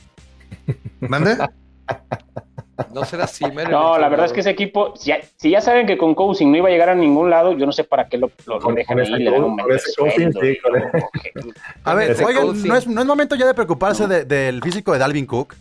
[1.00, 1.37] ¿Mande?
[2.94, 3.68] ¿No será Zimmer?
[3.68, 6.50] No, la verdad es que ese equipo, si ya, si ya saben que con Cousin
[6.50, 8.72] no iba a llegar a ningún lado, yo no sé para qué lo, lo, lo
[8.72, 11.52] dejan ahí, le dan un sueldo sí, con.
[11.85, 12.62] A ver, oigan.
[12.66, 15.54] ¿no es, no es momento ya de preocuparse de- del físico de Dalvin Cook?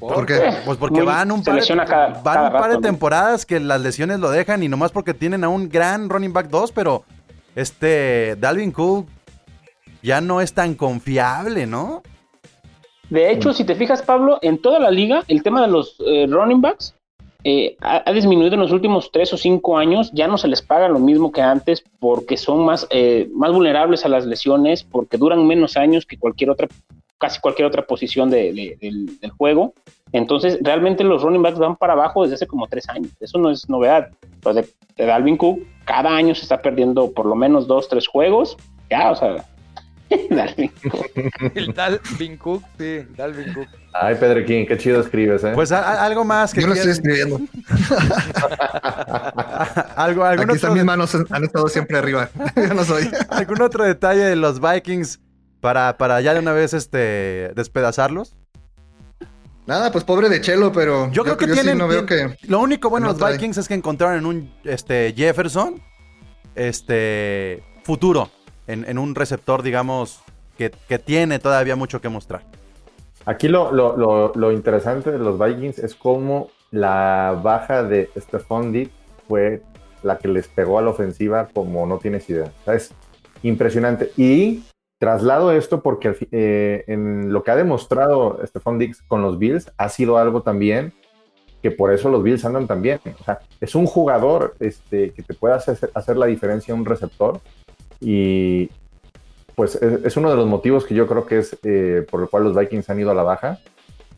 [0.00, 0.50] ¿Por qué?
[0.64, 2.74] Pues porque Muy- van un par, de, lesiona cada- van cada un par de rato,
[2.74, 2.80] ¿no?
[2.80, 6.48] temporadas que las lesiones lo dejan y nomás porque tienen a un gran running back
[6.48, 7.04] 2, pero
[7.56, 9.06] este Dalvin Cook
[10.02, 12.02] ya no es tan confiable, ¿no?
[13.10, 16.26] De hecho, si te fijas, Pablo, en toda la liga, el tema de los eh,
[16.28, 16.94] running backs
[17.42, 20.10] eh, ha, ha disminuido en los últimos tres o cinco años.
[20.12, 24.04] Ya no se les paga lo mismo que antes porque son más, eh, más vulnerables
[24.04, 26.68] a las lesiones, porque duran menos años que cualquier otra,
[27.18, 29.74] casi cualquier otra posición de- de- del, del juego.
[30.12, 33.10] Entonces, realmente los running backs van para abajo desde hace como tres años.
[33.20, 34.08] Eso no es novedad.
[34.44, 38.06] Lo de, de Dalvin Cook, cada año se está perdiendo por lo menos dos, tres
[38.08, 38.56] juegos.
[38.90, 39.44] Ya, o sea,
[40.30, 41.52] Dalvin Cook.
[41.54, 43.66] El Dalvin Cook, sí, Dalvin Cook.
[43.92, 45.52] Ay, Pedriquín, qué chido escribes, ¿eh?
[45.54, 47.40] Pues a- a- algo más que Yo lo estoy quieran- escribiendo.
[49.96, 52.30] algo, algún, Aquí otro, están mis manos, han estado siempre arriba.
[52.56, 53.10] Yo no soy.
[53.28, 55.20] algún otro detalle de los Vikings
[55.60, 58.34] para, para ya de una vez este despedazarlos.
[59.66, 62.46] Nada, pues pobre de Chelo, pero Yo creo que sí tienen- no veo tienen- que.
[62.48, 63.32] Lo único bueno de No los trae.
[63.34, 65.82] Vikings es que encontraron en un este, Jefferson
[66.54, 68.30] este, futuro,
[68.66, 70.20] en, en un receptor, digamos,
[70.56, 72.44] que, que tiene todavía mucho que mostrar.
[73.26, 78.72] Aquí lo, lo, lo, lo interesante de los Vikings es cómo la baja de Stephon
[78.72, 78.90] Diggs
[79.28, 79.62] fue
[80.02, 82.50] la que les pegó a la ofensiva como no tienes idea.
[82.62, 82.90] O sea, es
[83.42, 84.12] impresionante.
[84.16, 84.62] Y
[84.98, 89.88] traslado esto porque eh, en lo que ha demostrado Stephon Diggs con los Bills ha
[89.88, 90.92] sido algo también
[91.62, 93.00] que por eso los Bills andan tan bien.
[93.20, 97.40] O sea, es un jugador este, que te puede hacer, hacer la diferencia un receptor
[98.00, 98.70] y
[99.56, 102.28] pues es, es uno de los motivos que yo creo que es eh, por el
[102.28, 103.58] cual los Vikings han ido a la baja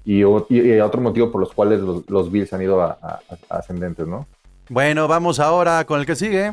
[0.04, 3.20] y, y- y otro motivo por los cuales los, los Bills han ido a, a-
[3.48, 4.26] a ascendentes, ¿no?
[4.68, 6.52] Bueno, vamos ahora con el que sigue.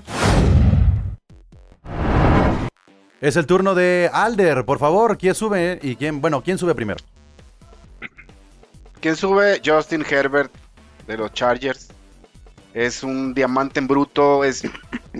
[3.19, 5.79] Es el turno de Alder, por favor, ¿quién sube?
[5.81, 7.03] Y quién, bueno, ¿quién sube primero?
[8.99, 9.61] ¿Quién sube?
[9.65, 10.51] Justin Herbert
[11.07, 11.89] de los Chargers.
[12.73, 14.43] Es un diamante en bruto.
[14.43, 14.63] Es,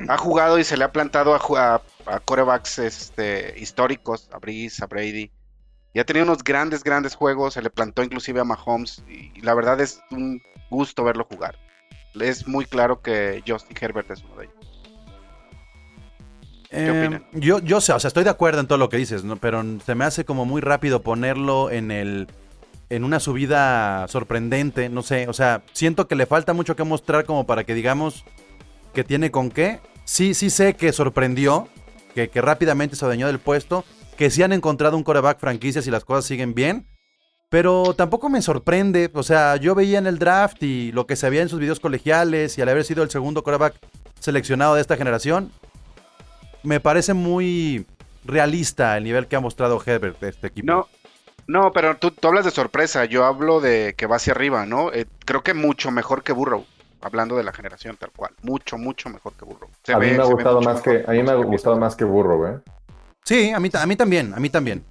[0.10, 4.88] ha jugado y se le ha plantado a, a corebacks este, históricos, a Breeze, a
[4.88, 5.32] Brady.
[5.94, 7.56] Y ha tenido unos grandes, grandes juegos.
[7.56, 9.04] Se le plantó inclusive a Mahomes.
[9.10, 11.58] Y, la verdad es un gusto verlo jugar.
[12.20, 14.67] Es muy claro que Justin Herbert es uno de ellos.
[16.78, 17.26] Eh, opinan?
[17.34, 19.38] yo, yo sé, o sea, estoy de acuerdo en todo lo que dices, ¿no?
[19.38, 22.28] Pero se me hace como muy rápido ponerlo en el.
[22.90, 25.28] en una subida sorprendente, no sé.
[25.28, 28.26] O sea, siento que le falta mucho que mostrar como para que digamos
[28.94, 29.80] que tiene con qué.
[30.06, 31.68] Sí, sí sé que sorprendió,
[32.16, 33.84] que, que rápidamente se adueñó del puesto,
[34.18, 36.88] que sí han encontrado un coreback franquicia si las cosas siguen bien.
[37.50, 39.10] Pero tampoco me sorprende.
[39.14, 41.80] O sea, yo veía en el draft y lo que se veía en sus videos
[41.80, 43.76] colegiales y al haber sido el segundo coreback
[44.20, 45.52] seleccionado de esta generación,
[46.64, 47.86] me parece muy
[48.26, 50.66] realista el nivel que ha mostrado Herbert de este equipo.
[50.68, 50.88] No,
[51.48, 53.06] no, pero tú, tú hablas de sorpresa.
[53.06, 54.92] Yo hablo de que va hacia arriba, ¿no?
[54.92, 56.66] Eh, creo que mucho mejor que Burrow.
[57.00, 58.32] Hablando de la generación tal cual.
[58.42, 59.70] Mucho, mucho mejor que Burrow.
[59.84, 61.96] Se a mí me ha gustado más que a mí me ha que gustado más
[61.96, 62.60] que Burrow, ¿eh?
[63.24, 64.84] Sí, a mí, a mí también, a mí también.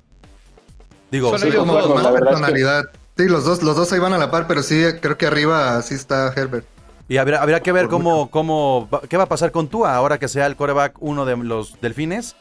[1.11, 1.95] Digo, Son sí, ellos como dos, con ¿no?
[1.97, 2.85] más La verdad es que- personalidad.
[3.17, 5.81] Sí, los dos, los dos ahí van a la par, pero sí, creo que arriba
[5.83, 6.67] sí está Herbert.
[7.09, 10.29] Y habrá, habrá que ver cómo, cómo, qué va a pasar con Tua ahora que
[10.29, 12.37] sea el coreback uno de los delfines.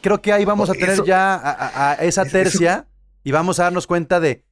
[0.00, 2.86] Creo que ahí vamos a tener Eso- ya a, a- a esa eso- tercia
[3.24, 4.44] y vamos a darnos cuenta de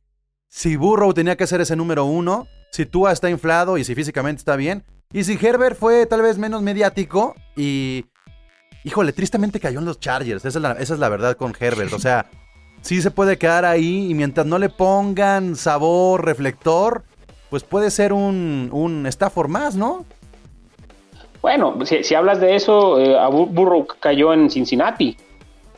[0.49, 4.41] si Burrow tenía que ser ese número uno, si Tua está inflado y si físicamente
[4.41, 8.07] está bien, y si Herbert fue tal vez menos mediático y,
[8.85, 10.45] híjole, tristemente cayó en los Chargers.
[10.45, 11.93] Esa es la, esa es la verdad con Herbert.
[11.93, 12.29] O sea,
[12.83, 17.05] sí se puede quedar ahí y mientras no le pongan sabor, reflector,
[17.51, 20.05] pues puede ser un, un Stafford más, ¿no?
[21.43, 25.17] Bueno, si, si hablas de eso, eh, Burrow cayó en Cincinnati,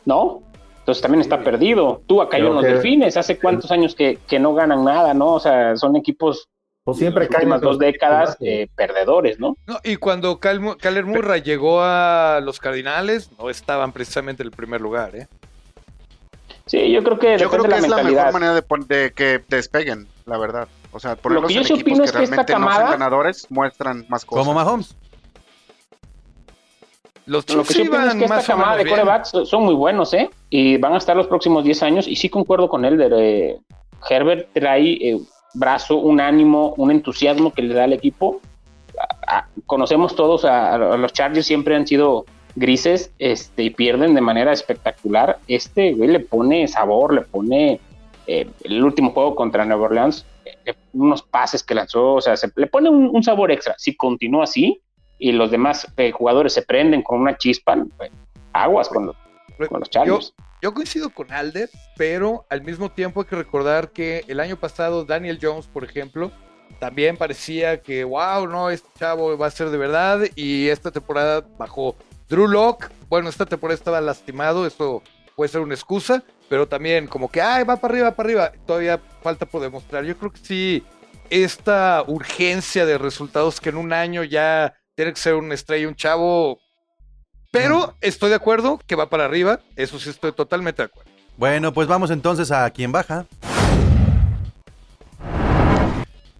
[0.05, 0.41] ¿no?
[0.79, 2.01] Entonces también está perdido.
[2.07, 3.15] Tú cayó en los que- Delfines.
[3.17, 5.33] ¿Hace cuántos años que, que no ganan nada, no?
[5.33, 6.47] O sea, son equipos
[6.83, 9.55] Pues siempre las caen últimas dos décadas eh, perdedores, ¿no?
[9.67, 14.51] No, y cuando Cal- Kyler Murray llegó a los Cardinales, no estaban precisamente en el
[14.51, 15.27] primer lugar, ¿eh?
[16.65, 19.43] Sí, yo creo que Yo creo que de es la mejor manera de, de que
[19.49, 20.67] despeguen, la verdad.
[20.91, 22.59] O sea, Lo ponerlos que yo sí equipos opino que es que esta realmente no
[22.59, 24.45] camada- sean ganadores, muestran más cosas.
[24.45, 24.95] Como Mahomes.
[27.25, 30.29] Los Lo que sí opino es que esta camada de corebacks son muy buenos, ¿eh?
[30.49, 32.07] Y van a estar los próximos 10 años.
[32.07, 32.97] Y sí concuerdo con él.
[32.97, 33.59] De, eh,
[34.09, 35.19] Herbert trae eh,
[35.53, 38.41] brazo, un ánimo, un entusiasmo que le da al equipo.
[39.27, 42.25] A- a- conocemos todos a, a los Chargers, siempre han sido
[42.55, 45.37] grises este, y pierden de manera espectacular.
[45.47, 47.79] Este güey le pone sabor, le pone
[48.25, 52.51] eh, el último juego contra Nueva Orleans, eh, unos pases que lanzó, o sea, se,
[52.55, 53.75] le pone un, un sabor extra.
[53.77, 54.81] Si continúa así
[55.19, 58.11] y los demás eh, jugadores se prenden con una chispa, pues,
[58.53, 59.15] aguas con los,
[59.67, 60.19] con los Yo,
[60.61, 65.05] yo coincido con Alder, pero al mismo tiempo hay que recordar que el año pasado
[65.05, 66.31] Daniel Jones, por ejemplo,
[66.79, 71.45] también parecía que, wow, no, este chavo va a ser de verdad y esta temporada
[71.57, 71.95] bajó.
[72.29, 75.01] Drew Locke, bueno, esta temporada estaba lastimado, eso
[75.39, 78.99] puede ser una excusa, pero también como que, ay, va para arriba, para arriba, todavía
[79.23, 80.03] falta por demostrar.
[80.03, 80.83] Yo creo que sí,
[81.29, 85.95] esta urgencia de resultados que en un año ya tiene que ser una estrella, un
[85.95, 86.59] chavo,
[87.53, 91.09] pero estoy de acuerdo que va para arriba, eso sí estoy totalmente de acuerdo.
[91.37, 93.25] Bueno, pues vamos entonces a quien baja.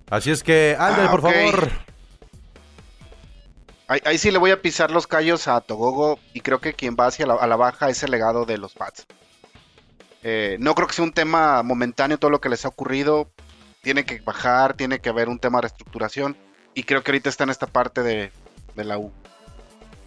[0.10, 1.70] Así es que, Alder, Ah, por favor.
[3.90, 7.08] Ahí, sí le voy a pisar los callos a Togogo y creo que quien va
[7.08, 9.08] hacia la, baja es el legado de los Pats.
[10.22, 13.32] Eh, no creo que sea un tema momentáneo todo lo que les ha ocurrido.
[13.82, 16.38] Tiene que bajar, tiene que haber un tema de reestructuración
[16.76, 18.32] y creo que ahorita está en esta parte de,
[18.76, 19.12] de la U.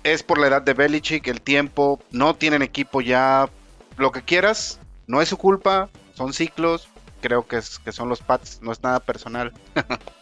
[0.04, 3.48] Es por la edad de Belichick, el tiempo, no tienen equipo ya,
[3.96, 6.86] lo que quieras, no es su culpa, son ciclos,
[7.20, 9.52] creo que, es, que son los Pats, no es nada personal.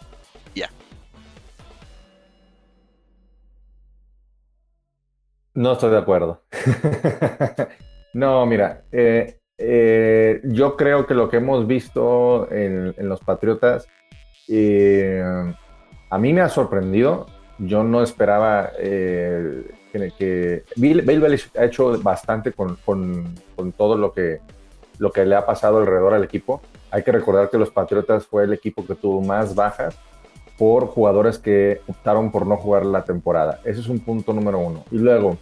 [5.61, 6.41] No estoy de acuerdo.
[8.15, 13.87] no, mira, eh, eh, yo creo que lo que hemos visto en, los Patriotas,
[14.49, 15.23] eh,
[16.09, 17.27] a mí me ha sorprendido.
[17.59, 23.73] Yo no esperaba eh, que, que Bill, Bill Belichick ha hecho bastante con, con- con
[23.73, 24.41] todo lo que,
[24.97, 26.63] lo que le ha pasado alrededor al equipo.
[26.91, 29.95] Hay que recordar que los Patriotas fue el equipo que tuvo más bajas
[30.57, 33.61] por jugadores que optaron por no jugar la temporada.
[33.67, 34.85] Ese es un punto número uno.
[34.91, 35.37] Y luego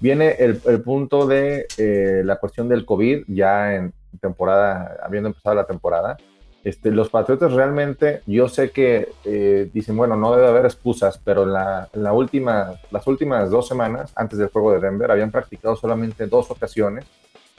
[0.00, 5.54] viene el, el punto de eh, la cuestión del COVID, ya en temporada, habiendo empezado
[5.54, 6.16] la temporada.
[6.62, 11.46] Este, los Patriotas realmente, yo sé que eh, dicen, bueno, no debe haber excusas, pero
[11.46, 16.26] la, la última, las últimas dos semanas, antes del juego de Denver, habían practicado solamente
[16.26, 17.06] dos ocasiones.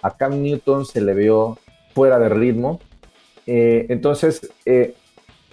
[0.03, 1.57] A Cam Newton se le vio
[1.95, 2.79] fuera de ritmo.
[3.47, 4.93] Eh, entonces, eh,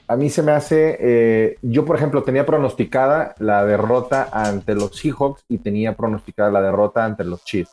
[0.08, 4.96] a mí se me hace, eh, yo por ejemplo tenía pronosticada la derrota ante los
[4.96, 7.70] Seahawks y tenía pronosticada la derrota ante los Chiefs.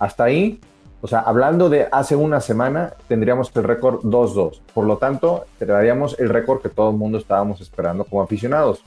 [0.00, 0.60] Hasta ahí,
[1.00, 4.60] o sea, hablando de hace una semana, tendríamos el récord 2-2.
[4.74, 8.82] Por lo tanto, daríamos el récord que todo el mundo estábamos esperando como aficionados.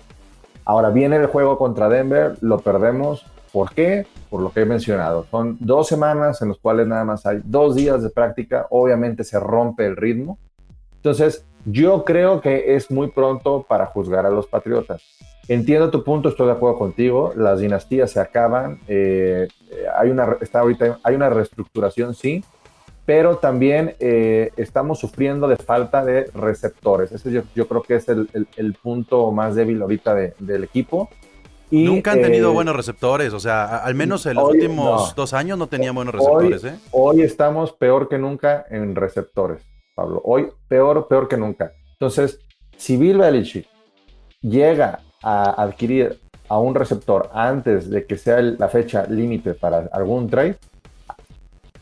[0.65, 3.25] Ahora viene el juego contra Denver, lo perdemos.
[3.53, 4.05] ¿Por qué?
[4.29, 5.25] Por lo que he mencionado.
[5.31, 8.67] Son dos semanas en las cuales nada más hay dos días de práctica.
[8.71, 10.37] Obviamente se rompe el ritmo.
[11.03, 15.03] Entonces, yo creo que es muy pronto para juzgar a los Patriotas.
[15.49, 17.33] Entiendo tu punto, estoy de acuerdo contigo.
[17.35, 18.79] Las dinastías se acaban.
[18.87, 19.49] eh,
[19.97, 22.41] hay, una, está ahorita, hay una reestructuración, sí,
[23.05, 27.11] pero también eh, estamos sufriendo de falta de receptores.
[27.11, 30.63] Ese yo, yo creo que es el, el- el punto más débil ahorita de- del
[30.63, 31.09] equipo.
[31.69, 33.33] Y, Nunca han tenido eh, buenos receptores.
[33.33, 35.13] O sea, al menos en los hoy últimos no.
[35.15, 36.87] dos años no tenían buenos Hoy, receptores, ¿eh?
[36.91, 39.61] hoy estamos peor que nunca en receptores,
[39.93, 40.21] Pablo.
[40.23, 41.71] Hoy peor, peor que nunca.
[41.93, 42.39] Entonces,
[42.77, 43.67] si Bill Belichick
[44.41, 50.29] llega a adquirir a un receptor antes de que sea la fecha límite para algún
[50.29, 50.57] trade,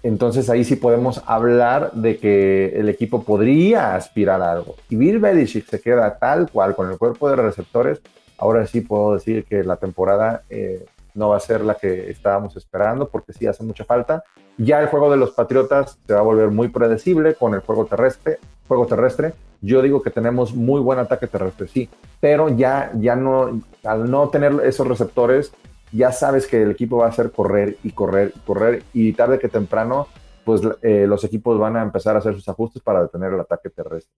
[0.04, 4.76] entonces ahí sí podemos hablar de que el equipo podría aspirar a algo.
[4.90, 8.02] Si Bill Belichick se queda tal cual con el cuerpo de receptores,
[8.38, 12.56] ahora sí puedo decir que la temporada eh, no va a ser la que estábamos
[12.58, 14.24] esperando, porque sí hace mucha falta.
[14.58, 17.86] Ya el juego de los Patriotas se va a volver muy predecible con el juego
[17.86, 18.40] terrestre.
[18.68, 19.34] Juego terrestre.
[19.62, 21.88] Yo digo que tenemos muy buen ataque terrestre, sí,
[22.20, 25.54] pero ya, ya no, al no tener esos receptores,
[25.92, 29.38] ya sabes que el equipo va a hacer correr y correr y correr y tarde
[29.38, 30.08] que temprano,
[30.46, 33.70] pues eh, los equipos van a empezar a hacer sus ajustes para detener el ataque
[33.70, 34.12] terrestre.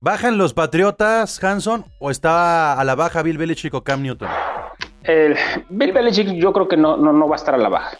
[0.00, 4.28] ¿Bajan los Patriotas, Hanson, o está a la baja Bill Belichick o Cam Newton?
[5.68, 7.98] Bill Belichick yo creo que no, no, no va a estar a la baja.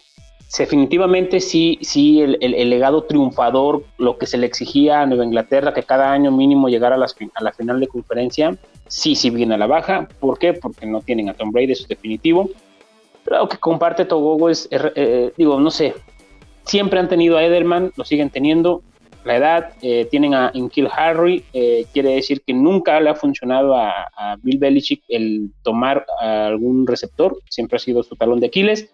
[0.58, 5.74] Definitivamente sí, sí, el, el- legado triunfador, lo que se le exigía a Nueva Inglaterra,
[5.74, 9.54] que cada año mínimo llegara a, las a la final de conferencia, sí, sí viene
[9.54, 10.08] a la baja.
[10.20, 10.54] ¿Por qué?
[10.54, 12.48] Porque no tienen a Tom Brady, eso es definitivo.
[13.26, 15.94] Lo que comparte Togogo es, eh, digo, no sé,
[16.64, 18.80] siempre han tenido a Edelman, lo siguen teniendo.
[19.28, 23.76] La edad, eh, tienen a Inkil Harry, eh, quiere decir que nunca le ha funcionado
[23.76, 28.88] a, a Bill Belichick el tomar algún receptor, siempre ha sido su talón de Aquiles.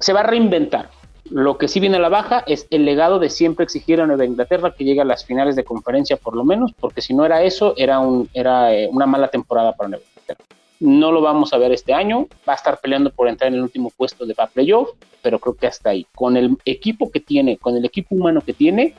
[0.00, 0.90] Se va a reinventar.
[1.30, 4.24] Lo que sí viene a la baja es el legado de siempre exigir a Nueva
[4.24, 7.44] Inglaterra que llegue a las finales de conferencia por lo menos, porque si no era
[7.44, 10.44] eso, era, un, era eh, una mala temporada para Nueva Inglaterra.
[10.80, 13.62] No lo vamos a ver este año, va a estar peleando por entrar en el
[13.62, 14.90] último puesto de playoff,
[15.22, 16.04] pero creo que hasta ahí.
[16.16, 18.94] Con el equipo que tiene, con el equipo humano que tiene,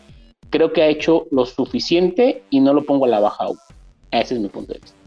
[0.50, 3.60] creo que ha hecho lo suficiente y no lo pongo a la baja aún.
[4.12, 4.98] Ese es mi punto de vista.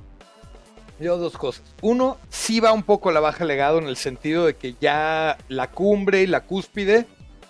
[1.01, 1.65] Yo dos cosas.
[1.81, 5.39] Uno, sí va un poco a la baja legado en el sentido de que ya
[5.49, 7.07] la cumbre y la cúspide,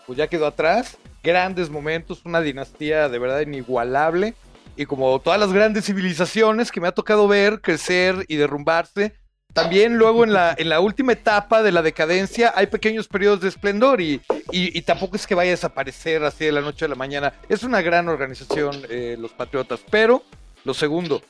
[0.07, 0.99] pues ya quedó atrás.
[1.23, 4.35] Grandes momentos, una dinastía de verdad inigualable.
[4.77, 9.15] Y como todas las grandes civilizaciones que me ha tocado ver crecer y derrumbarse,
[9.53, 13.49] también luego en la, en la última etapa de la decadencia hay pequeños periodos de
[13.49, 14.21] esplendor y,
[14.53, 17.33] y- tampoco es que vaya a desaparecer así de la noche a la mañana.
[17.49, 19.81] Es una gran organización, eh, los Patriotas.
[19.91, 20.23] Pero,
[20.65, 21.23] lo segundo,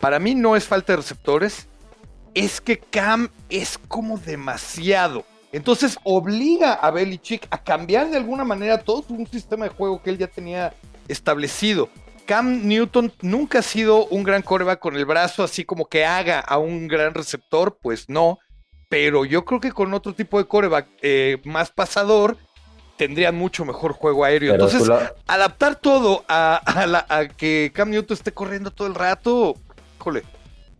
[0.00, 1.66] para mí no es falta de receptores,
[2.34, 5.24] es que Cam es como demasiado.
[5.52, 10.10] Entonces obliga a Belichick a cambiar de alguna manera todo un sistema de juego que
[10.10, 10.72] él ya tenía
[11.08, 11.88] establecido.
[12.26, 16.40] Cam Newton nunca ha sido un gran coreback con el brazo así como que haga
[16.40, 18.38] a un gran receptor, pues no.
[18.88, 22.36] Pero yo creo que con otro tipo de coreback eh, más pasador
[22.96, 24.52] tendrían mucho mejor juego aéreo.
[24.52, 28.86] Pero Entonces, la- adaptar todo a, a la- a que Cam Newton esté corriendo todo
[28.88, 29.54] el rato,
[29.98, 30.22] híjole.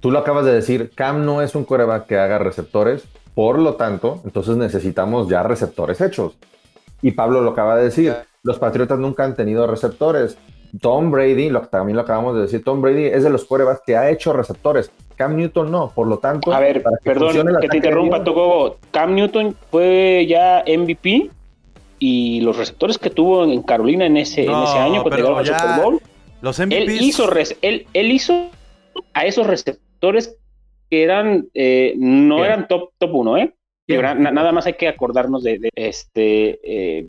[0.00, 3.74] Tú lo acabas de decir, Cam no es un coreback que haga receptores, por lo
[3.74, 6.36] tanto, entonces necesitamos ya receptores hechos.
[7.02, 10.36] Y Pablo lo acaba de decir, los Patriotas nunca han tenido receptores.
[10.80, 13.96] Tom Brady, lo, también lo acabamos de decir, Tom Brady es de los corebacks que
[13.96, 14.90] ha hecho receptores.
[15.16, 16.52] Cam Newton no, por lo tanto...
[16.52, 18.76] A ver, para perdón que te interrumpa, Togogo.
[18.90, 21.30] Cam Newton fue ya MVP
[21.98, 25.38] y los receptores que tuvo en Carolina en ese, en No, ese año cuando llegaron
[25.38, 26.00] al Super Bowl,
[26.40, 27.02] Los él MVPs.
[27.02, 28.48] hizo, res- él, él hizo
[29.12, 30.36] a esos receptores
[30.90, 33.54] que eran eh, no eran top top 1, ¿eh?
[33.88, 37.08] Nada más hay que acordarnos de, de este eh,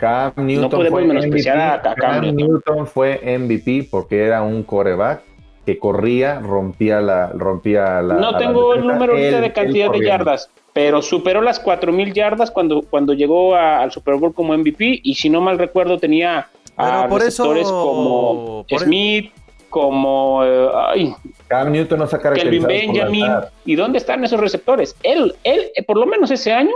[0.00, 2.36] Cam Newton podemos fue menospreciar a- a Cam Cam Newton.
[2.36, 5.22] Newton fue MVP porque era un coreback
[5.66, 7.28] que corría, rompía la...
[7.28, 11.60] Rompía la no la tengo el número Él- de cantidad de yardas, pero superó las
[11.60, 15.58] 4000 yardas cuando, cuando llegó a- al Super Bowl como MVP y si no mal
[15.58, 19.32] recuerdo tenía a Pero por eso- receptores como por e- Smith,
[19.68, 21.14] como eh, ay,
[21.46, 23.26] Cam Newton no se ha Kelvin Benjamin.
[23.64, 24.96] ¿Y dónde están esos receptores?
[25.02, 26.72] Él, él, eh, por lo menos ese año,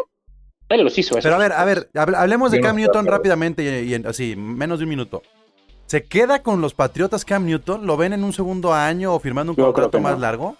[0.68, 1.16] él los hizo.
[1.22, 4.84] Pero a ver, a ver, hable- hablemos de Cam Newton rápidamente y, así, menos de
[4.84, 5.22] un minuto.
[5.86, 7.86] ¿Se queda con los Patriotas Cam Newton?
[7.86, 10.20] ¿Lo ven en un segundo año o firmando un Yo contrato más no.
[10.20, 10.56] largo?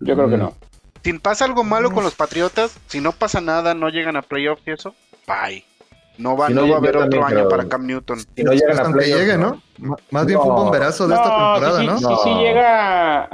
[0.00, 0.40] Yo creo que Mm.
[0.40, 0.54] no.
[1.04, 4.62] Si pasa algo malo con los Patriotas, si no pasa nada, no llegan a playoffs
[4.66, 4.94] y eso,
[5.26, 5.64] bye.
[6.16, 7.48] No va, Si no, no, va a haber otro año creo.
[7.48, 8.18] para Cam Newton.
[8.36, 9.60] Si no llegan a playoffs, llegue, ¿no?
[10.10, 11.98] Más bien fue un bomberazo de esta temporada, sí, ¿no?
[11.98, 12.16] sí, No.
[12.18, 13.28] sí llega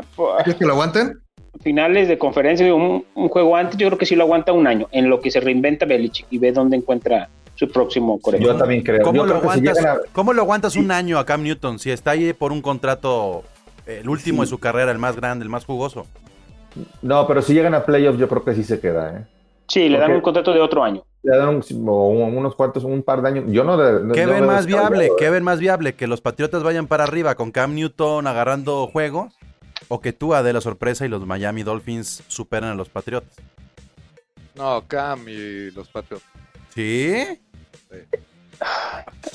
[0.45, 1.21] ¿Quieres que lo aguanten?
[1.63, 4.89] Finales de conferencia, un, un juego antes, yo creo que sí lo aguanta un año,
[4.93, 8.59] en lo que se reinventa Belichick y ve dónde encuentra su próximo Yo coreback.
[8.59, 9.03] también creo.
[9.03, 11.43] ¿Cómo Yo lo, creo que si aguantas, a- ¿Cómo lo aguantas un año a Cam
[11.43, 13.43] Newton si está ahí por un contrato,
[13.87, 16.07] el último de su carrera, el más grande, el más jugoso?
[17.03, 19.25] No, pero si llegan a playoffs, yo creo que sí se queda, ¿eh?
[19.69, 21.03] Sí, le dan un contrato de otro año.
[21.23, 23.45] Le dan un- unos cuantos, un par de años.
[23.49, 23.77] Yo no.
[24.15, 25.07] ¿Qué no ven más viable?
[25.07, 25.11] ¿eh?
[25.19, 25.95] ¿Qué ven más viable?
[25.95, 29.33] ¿Que los Patriotas vayan para arriba con Cam Newton agarrando juegos?
[29.93, 33.35] ¿O que tú de la sorpresa y los Miami Dolphins superan a los Patriotas?
[34.55, 36.29] No, Cam y los Patriotas.
[36.73, 37.41] ¿Sí?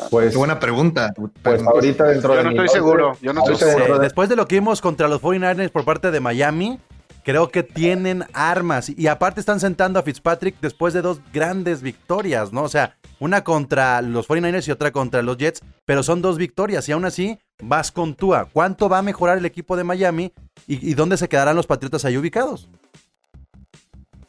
[0.09, 1.13] Pues, Qué buena pregunta.
[1.43, 3.99] pues ahorita dentro Yo de no mi estoy seguro, yo no estoy Sí, seguro.
[3.99, 6.79] después de lo que vimos contra los 49ers por parte de Miami,
[7.25, 8.89] creo que tienen armas.
[8.89, 12.63] Y aparte están sentando a Fitzpatrick después de dos grandes victorias, ¿no?
[12.63, 16.87] O sea, una contra los 49ers y otra contra los Jets, pero son dos victorias
[16.87, 18.47] y aún así vas con Tua.
[18.53, 20.31] ¿Cuánto va a mejorar el equipo de Miami
[20.67, 22.69] y, y dónde se quedarán los Patriotas ahí ubicados?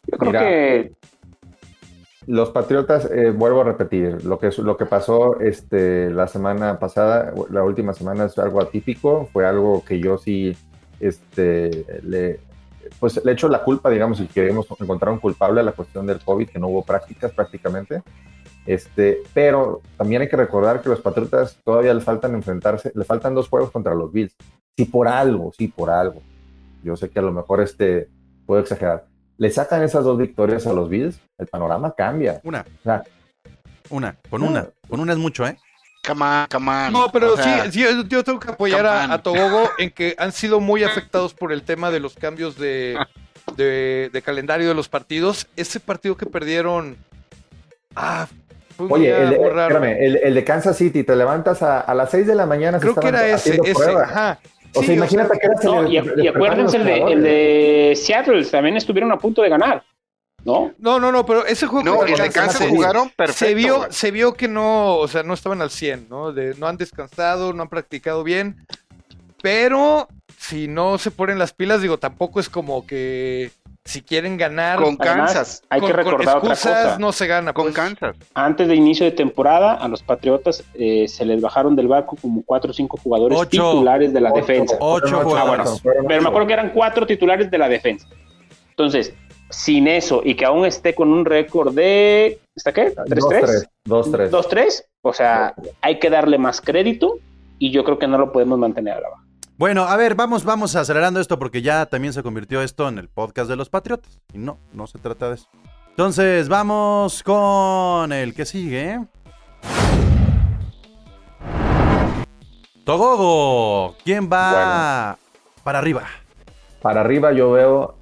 [0.07, 0.41] Yo creo Mira.
[0.41, 0.93] que
[2.27, 7.35] Los Patriotas, eh, vuelvo a repetir, lo que, lo que pasó este, la semana pasada,
[7.51, 10.57] la última semana es algo atípico, fue algo que yo sí
[10.99, 12.41] este, le,
[12.99, 16.21] pues le echo la culpa, digamos, si queremos encontrar un culpable a la cuestión del
[16.21, 18.03] COVID, que no hubo prácticas prácticamente.
[18.67, 23.35] Este, pero también hay que recordar que los Patriotas todavía le faltan enfrentarse, le faltan
[23.35, 24.35] dos juegos contra los Bills.
[24.77, 26.21] Si por algo, sí por algo.
[26.83, 28.09] Yo sé que a lo mejor este
[28.45, 29.07] puedo exagerar.
[29.39, 32.41] Le sacan esas dos victorias a los Bills, el panorama cambia.
[32.43, 33.05] Una, O sea,
[33.91, 34.69] una, con una.
[34.89, 35.57] Con una es mucho, ¿eh?
[36.07, 36.93] Come on, come on.
[36.93, 40.15] No, pero O sea, sí, sí, yo- tengo que apoyar a, a Togogo en que
[40.19, 42.97] han sido muy afectados por el tema de los cambios de,
[43.57, 45.47] de, de calendario de los partidos.
[45.57, 46.97] Ese partido que perdieron.
[47.95, 48.27] Ah,
[48.77, 51.95] fue un Oye, el de, espérame, el, el de Kansas City, te levantas a, a
[51.95, 52.79] las 6 de la mañana.
[52.79, 53.91] Creo que era ese, ese.
[53.91, 54.39] Ajá.
[54.75, 58.45] O Sí, sea, imagínate que era No, y, y acuérdense el de, el de Seattle,
[58.45, 59.83] también estuvieron a punto de ganar,
[60.47, 60.73] ¿no?
[60.79, 63.45] No, no, no, pero ese juego No, el de Kansas se- jugaron perfecto.
[63.47, 63.89] se vio, güey.
[63.93, 66.33] se vio que no, o sea, no estaban al 100, ¿no?
[66.33, 68.57] De, no han descansado, no han practicado bien.
[69.43, 73.51] Pero si no se ponen las pilas, digo, tampoco es como que
[73.85, 75.63] si quieren ganar Con Además, Kansas.
[75.69, 76.99] hay con, que con recordar otra excusas cosa.
[76.99, 77.53] no se gana.
[77.53, 77.75] Con pues.
[77.77, 78.17] Kansas.
[78.35, 82.43] Antes de inicio de temporada, a los Patriotas eh, se les bajaron del barco como
[82.43, 83.49] cuatro o cinco jugadores Ocho.
[83.51, 84.77] titulares de la defensa.
[84.81, 85.81] Ocho jugadores.
[85.85, 88.09] bueno, pero me acuerdo que eran cuatro titulares de la defensa.
[88.71, 89.15] Entonces,
[89.51, 92.41] sin eso y que aún esté con un récord de.
[92.55, 92.95] ¿Está qué?
[92.95, 93.69] ¿3-3?
[93.87, 94.31] 2-3.
[94.31, 94.85] 2-3.
[95.03, 97.19] O sea, hay que darle más crédito
[97.59, 99.23] y yo creo que no lo podemos mantener a la baja.
[99.59, 103.09] Bueno, a ver, vamos, vamos acelerando esto porque ya también se convirtió esto en el
[103.09, 104.21] podcast de los Patriotas.
[104.35, 105.49] Y no, no se trata de eso.
[105.91, 109.01] Entonces, vamos con el que sigue.
[112.85, 115.17] Togogo, ¿quién va
[115.65, 116.05] para arriba?
[116.83, 117.97] Para arriba yo veo,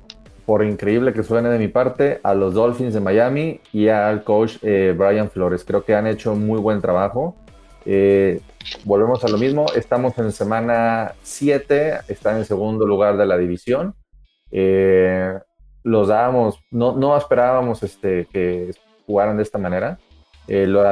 [0.47, 4.57] por increíble que suene de mi parte, a los Dolphins de Miami y al coach
[4.62, 5.64] eh, Brian Flores.
[5.64, 7.34] Creo que han hecho muy buen trabajo.
[7.86, 8.40] Eh,
[8.84, 9.66] volvemos a lo mismo.
[9.74, 13.95] Estamos en semana 7, está en segundo lugar de la división.
[14.51, 15.32] Eh,
[15.82, 18.70] los dábamos, no, no esperábamos este, que
[19.07, 19.99] jugaran de esta manera.
[20.47, 20.84] Eh, lo-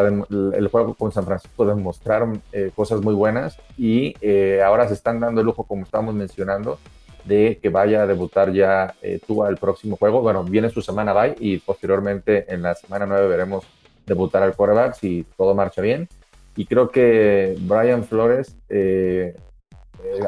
[0.54, 5.20] el juego con San Francisco demostraron eh, cosas muy buenas y eh, ahora se están
[5.20, 6.78] dando el lujo, como estábamos mencionando,
[7.24, 10.20] de que vaya a debutar ya eh, Tua el próximo juego.
[10.20, 13.64] Bueno, viene su semana bye y posteriormente en la semana 9 veremos
[14.06, 16.08] debutar al quarterback si todo marcha bien.
[16.56, 19.34] Y creo que Brian Flores eh,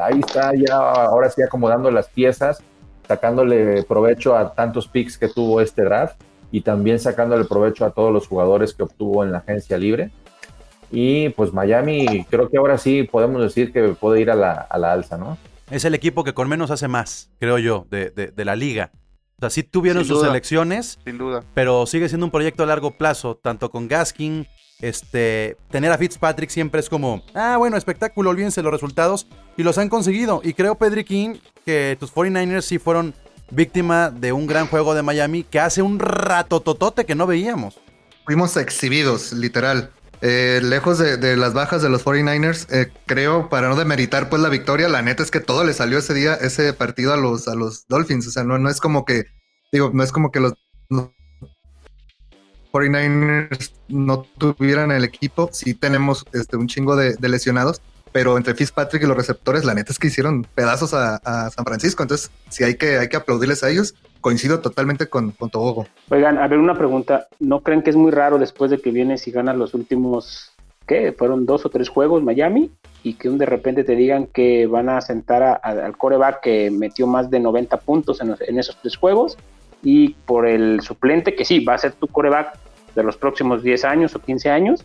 [0.01, 2.63] ahí está ya, ahora sí acomodando las piezas,
[3.07, 6.21] sacándole provecho a tantos picks que tuvo este draft
[6.51, 10.11] y también sacándole provecho a todos los jugadores que obtuvo en la agencia libre.
[10.91, 14.79] Y pues Miami, creo que ahora sí podemos decir que puede ir a la, a
[14.79, 15.37] la alza, ¿no?
[15.75, 18.93] Es el equipo que con menos hace más, creo yo, de, de- de la liga.
[19.37, 20.31] O sea, sí tuvieron Sin sus duda.
[20.31, 21.43] elecciones, Sin duda.
[21.55, 24.47] pero sigue siendo un proyecto a largo plazo, tanto con Gaskin,
[24.81, 29.77] este, tener a Fitzpatrick siempre es como, ah, bueno, espectáculo, olvídense los resultados, y los
[29.79, 30.41] han conseguido.
[30.45, 33.13] Y creo, Pedri King, que tus 49ers sí fueron
[33.51, 37.79] víctima de un gran juego de Miami que hace un rato totote que no veíamos.
[38.25, 39.91] Fuimos exhibidos, literal.
[40.27, 44.49] Eh, lejos de, las bajas de los 49ers, eh, creo, para no demeritar pues la
[44.49, 47.55] victoria, la neta es que todo le salió ese día, ese partido a los, a
[47.55, 48.27] los Dolphins.
[48.29, 49.27] O sea, no, no es como que,
[49.71, 50.55] digo, no es como que los,
[50.89, 51.11] los
[52.73, 55.51] 49ers no tuvieran el equipo.
[55.53, 59.75] Sí tenemos este, un chingo de, de lesionados, pero entre Fitzpatrick y los receptores, la
[59.75, 62.03] neta es que hicieron pedazos a, a San Francisco.
[62.03, 63.95] Entonces, sí hay que, hay que aplaudirles a ellos.
[64.25, 65.87] Coincido totalmente con, con Tobogo.
[66.09, 67.27] Oigan, a ver, una pregunta.
[67.41, 70.51] ¿No creen que es muy raro después de que vienes y ganas los últimos,
[70.87, 71.13] qué?
[71.13, 72.71] Fueron dos o tres juegos Miami
[73.03, 76.41] y que un de repente te digan que van a sentar a- a- al coreback
[76.41, 79.37] que metió más de 90 puntos en, los- en esos tres juegos
[79.83, 82.57] y por el suplente que sí, va a ser tu coreback
[82.95, 84.83] de los próximos 10 años o 15 años,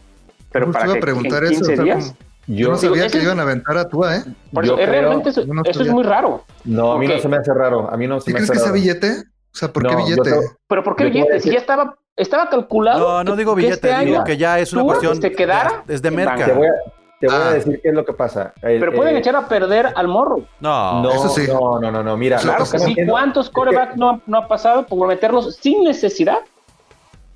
[0.51, 0.99] pero Justo para que en
[1.45, 2.05] eso, 15 o sea, días...
[2.17, 4.23] como- Yo no Digo, sabía que es- iban a aventar a Tua, ¿eh?
[4.51, 6.43] Por eso, creo- realmente eso, yo no eso es muy raro.
[6.65, 7.87] no, a mí no se me hace raro.
[7.91, 9.23] A mí no se ¿Sí me crees hace que sea billete?
[9.53, 10.21] O sea, ¿por qué No, billete?
[10.21, 11.39] creo- Pero ¿por qué billete?
[11.41, 12.99] Si ya estaba, estaba calculado.
[12.99, 15.83] No, no digo que billete, este digo año que ya es una cuestión se quedara
[15.87, 16.45] es de merca.
[16.45, 16.71] Te voy a,
[17.19, 17.49] te voy Ah.
[17.49, 18.53] a decir qué es lo que pasa.
[18.63, 20.41] El- Pero pueden eh, echar a perder al morro.
[20.59, 21.45] No, No, Eso sí.
[21.47, 22.37] no, no, no, no, mira.
[22.37, 22.95] Claro que sí.
[23.07, 26.39] ¿Cuántos corebacks no, ha- no ha pasado por meterlos sin necesidad?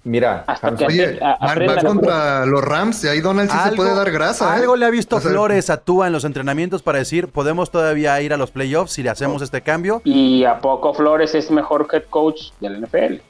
[0.05, 3.07] Mira, Hasta Hans, que Oye, Ape- a- van, aprendan van a- contra los Rams y
[3.07, 4.49] ahí Donald sí se puede dar grasa.
[4.57, 4.59] ¿eh?
[4.59, 7.71] Algo le ha visto O sea, Flores a Tua en los entrenamientos para decir, podemos
[7.71, 10.01] todavía ir a los playoffs si le hacemos este cambio.
[10.03, 13.21] Y a poco Flores es mejor head coach del NFL,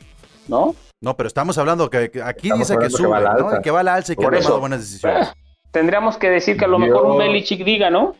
[0.47, 0.75] ¿no?
[1.01, 3.09] No, pero estamos hablando que, que aquí Estamos dice que hablando que sube,
[3.49, 3.61] va ¿no?
[3.61, 4.47] que va a la alza y que Por ha eso.
[4.47, 5.27] tomado buenas decisiones.
[5.27, 5.31] Eh,
[5.71, 8.15] tendríamos que decir que a lo Yo- mejor un Belichick diga, ¿no?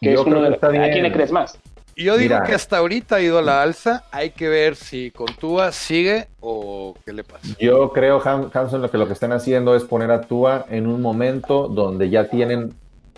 [0.00, 1.58] Que es uno que de ¿A quién le crees más?
[2.02, 2.46] Yo digo Mira.
[2.46, 4.04] que hasta ahorita ha ido a la alza.
[4.10, 7.46] Hay que ver si con Tua sigue o qué le pasa.
[7.58, 10.86] Yo creo, Han- Hanson, lo que lo que están haciendo es poner a Tua en
[10.86, 12.74] un momento donde ya tienen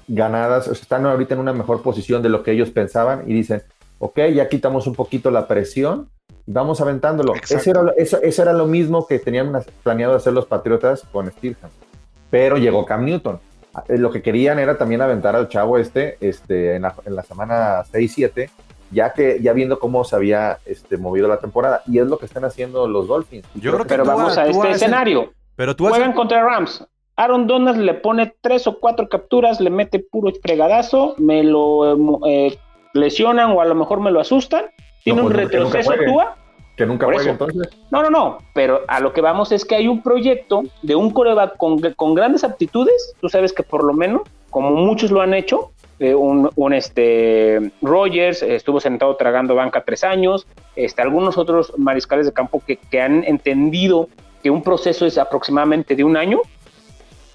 [0.09, 3.35] ganadas, o sea, están ahorita en una mejor posición de lo que ellos pensaban y
[3.35, 3.63] dicen,
[3.99, 6.09] ok, ya quitamos un poquito la presión,
[6.47, 7.35] vamos aventándolo.
[7.35, 9.53] Eso era, lo- eso, eso era lo mismo que tenían
[9.83, 11.71] planeado hacer los Patriotas con Steelham.
[12.31, 13.39] Pero llegó Cam Newton.
[13.89, 17.23] Eh, Lo que querían era también aventar al chavo este, este en, la, en la
[17.23, 18.51] semana 6-7,
[18.93, 21.83] ya que ya viendo cómo se había este, movido la temporada.
[21.87, 23.47] Y es lo que están haciendo los Dolphins.
[23.55, 25.33] Yo creo que Pero vamos a- este escenario.
[25.57, 26.87] Pero tú Juegan contra Rams.
[27.17, 32.59] Aaron Donald le pone tres o cuatro capturas, le mete puro fregadazo, me lo eh,
[32.95, 34.65] lesionan o a lo mejor me lo asustan.
[35.05, 36.07] Tiene No, un pues, retroceso juegue.
[36.07, 36.37] Tua.
[36.77, 37.69] que nunca juegue entonces.
[37.91, 38.39] No, no, no.
[38.55, 42.15] Pero a lo que vamos es que hay un proyecto de un coreback con, con
[42.15, 43.15] grandes aptitudes.
[43.21, 47.73] Tú sabes que por lo menos, como muchos lo han hecho, eh, un, un, este
[47.83, 50.47] Rogers eh, estuvo sentado tragando banca tres años.
[50.77, 54.09] Este, algunos otros mariscales de campo que, que han entendido
[54.43, 56.41] que un proceso es aproximadamente de un año.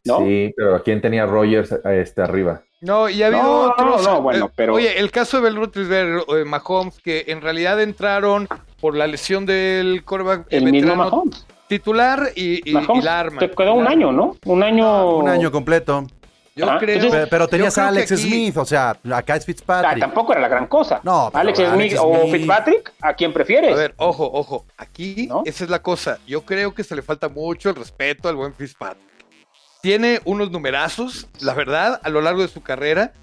[0.05, 0.19] ¿No?
[0.19, 2.61] Sí, pero ¿quién tenía Rogers este, arriba?
[2.81, 4.03] No, y ha habido No, otros.
[4.03, 8.47] no, bueno, eh, pero- Oye, el caso de o de Mahomes, que en realidad entraron
[8.79, 11.45] por la lesión del quarterback El mismo Mahomes.
[11.67, 13.39] titular y, y, Mahomes y la arma.
[13.39, 14.35] se quedó un año, ¿no?
[14.45, 15.17] Un año.
[15.17, 16.05] un año completo.
[16.57, 16.95] Yo Ah, creo.
[16.95, 19.99] entonces- Pero tenías creo a Alex aquí- Smith, o sea, acá es Ah, Fitzpatrick.
[19.99, 20.99] tampoco era la gran cosa.
[21.03, 23.71] No, pero Alex Alex Smith o Fitzpatrick, ¿a quién prefieres?
[23.73, 24.65] A ver, ojo, ojo.
[24.77, 25.43] Aquí, ¿No?
[25.45, 26.17] esa es la cosa.
[26.27, 29.05] Yo creo que se le falta mucho el respeto al buen Fitzpatrick.
[29.81, 33.13] Tiene unos numerazos, la verdad, a lo largo de su carrera.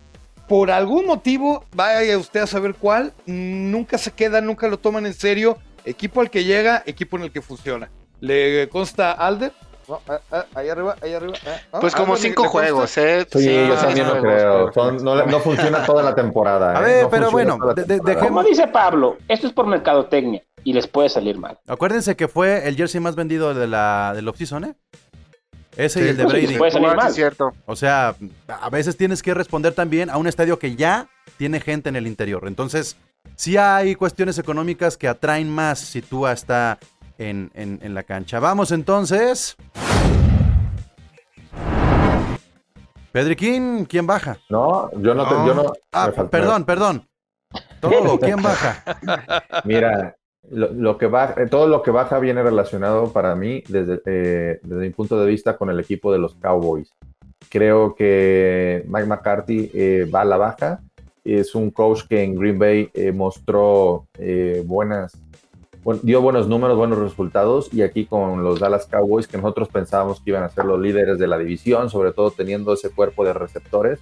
[0.49, 5.15] Por algún motivo, vaya usted a saber cuál, nunca se queda, nunca lo toman en
[5.15, 5.59] serio.
[5.85, 7.91] Equipo al que llega, equipo en el que funciona.
[8.21, 9.53] ¿Le consta Alder?
[9.89, 11.35] No, ah, ah, ahí arriba, ahí arriba.
[11.47, 13.27] ah, ah, Pues como Alder, ¿le- cinco juegos, ¿eh?
[13.31, 14.73] Sí, yo también lo creo.
[14.73, 16.79] Son- no, no funciona toda la temporada.
[16.79, 16.85] A ¿eh?
[16.85, 20.87] ver, No pero bueno, de- dejemos- Como dice Pablo, esto es por mercadotecnia y les
[20.87, 21.59] puede salir mal.
[21.67, 24.75] Acuérdense que fue el jersey más vendido de la del offseason, ¿eh?
[25.77, 26.57] Ese y el de Pues Brady.
[26.57, 27.09] puede salir mal.
[27.09, 27.53] es cierto.
[27.67, 28.15] O sea,
[28.49, 32.07] a veces tienes que responder también a un estadio que ya tiene gente en el
[32.07, 32.45] interior.
[32.47, 32.97] Entonces,
[33.35, 36.79] sí hay cuestiones económicas que atraen más si tú está
[37.19, 38.41] en, en- en la cancha.
[38.41, 39.57] Vamos entonces.
[43.13, 44.39] Pedriquín, ¿quién baja?
[44.51, 45.73] No, yo no, te- yo no.
[45.93, 47.07] Ah, perdón, perdón.
[47.81, 48.83] Todo, ¿quién baja?
[49.65, 50.17] Mira,
[50.51, 54.59] lo, lo que baja, eh, todo lo que baja viene relacionado para mí desde, eh,
[54.63, 56.91] desde mi punto de vista con el equipo de los Cowboys.
[57.49, 60.81] Creo que Mike McCarthy eh, va a la baja.
[61.23, 65.13] Es un coach que en Green Bay eh, mostró eh, buenas,
[66.03, 67.73] dio buenos números, buenos resultados.
[67.73, 71.19] Y aquí con los Dallas Cowboys, que nosotros pensábamos que iban a ser los líderes
[71.19, 73.99] de la división, sobre todo teniendo ese cuerpo de receptores,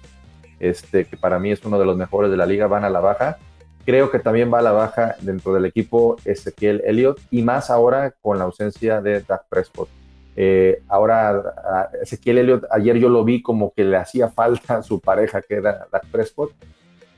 [0.59, 2.99] este, que para mí es uno de los mejores de la liga, van a la
[2.99, 3.37] baja.
[3.85, 8.13] Creo que también va a la baja dentro del equipo Ezequiel Elliott y más ahora
[8.21, 9.89] con la ausencia de Dak Prescott.
[10.35, 14.99] Eh, ahora Ezequiel Elliott, ayer yo lo vi como que le hacía falta a su
[14.99, 16.51] pareja que era Dak Prescott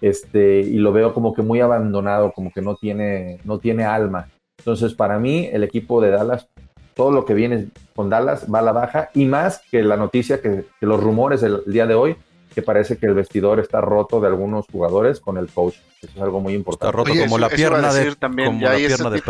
[0.01, 4.27] este, y lo veo como que muy abandonado, como que no tiene, no tiene alma.
[4.57, 6.47] Entonces para mí el equipo de Dallas,
[6.95, 10.41] todo lo que viene con Dallas va a la baja y más que la noticia
[10.41, 12.15] que, que los rumores del día de hoy
[12.53, 15.75] que parece que el vestidor está roto de algunos jugadores con el coach.
[16.01, 16.95] Eso es algo muy Está importante.
[16.97, 19.21] roto Oye, como la Eso pierna de también, como ya la pierna de.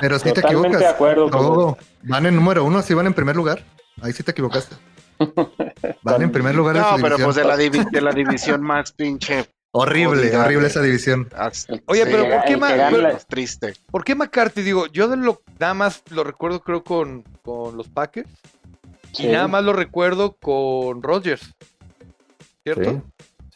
[0.00, 0.80] Pero sí te equivocas.
[0.80, 1.78] de acuerdo con- Todo.
[2.02, 3.62] Van en número uno, sí van en primer lugar.
[4.02, 4.74] Ahí sí te equivocaste.
[6.02, 7.24] Van en primer lugar No, pero división.
[7.26, 9.46] pues de la, divi- de la división más pinche.
[9.76, 10.66] Horrible, horrible güey.
[10.66, 11.28] esa división.
[11.86, 13.74] Oye, sí, pero ¿por qué ma- pero- triste.
[13.90, 14.62] ¿Por qué McCarthy?
[14.62, 18.28] Digo, yo de lo, nada más lo recuerdo creo con, con los Packers
[19.12, 21.54] Sí, y nada más lo recuerdo con Rodgers.
[22.62, 23.02] ¿Cierto?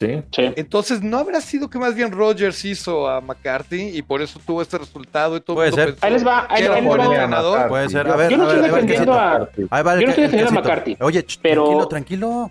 [0.00, 0.52] Sí, sí.
[0.56, 4.62] Entonces, ¿no habrá sido que más bien Rodgers hizo a McCarthy y por eso tuvo
[4.62, 5.86] este resultado y todo Puede ser.
[5.94, 7.04] pensó Ahí les va, ahí- ahí les buen va.
[7.06, 7.68] entrenador?
[7.68, 8.08] Puede ser.
[8.08, 9.48] A ver, Yo no a ver, estoy a defendiendo a...
[9.70, 10.62] Ahí va el Yo no estoy defendiendo a.
[10.62, 12.50] McCarthy, Oye, pero- tranquilo, tranquilo.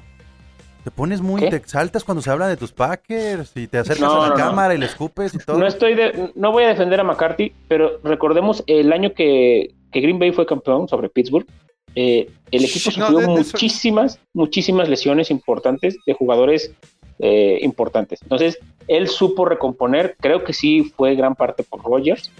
[0.88, 1.50] Te pones muy, ¿Qué?
[1.50, 4.38] te exaltas cuando se habla de tus Packers y te acercas No, a la no,
[4.38, 4.42] no.
[4.42, 5.58] cámara y le escupes y todo.
[5.58, 10.00] No estoy de, no voy a defender a McCarthy, pero recordemos el año que, que
[10.00, 11.46] Green Bay fue campeón sobre Pittsburgh.
[11.94, 16.72] eh, el equipo sufrió de- de eso- muchísimas, muchísimas lesiones importantes de jugadores
[17.20, 18.22] eh, importantes.
[18.22, 18.58] Entonces,
[18.88, 22.32] él supo recomponer, creo que sí fue gran parte por Rogers.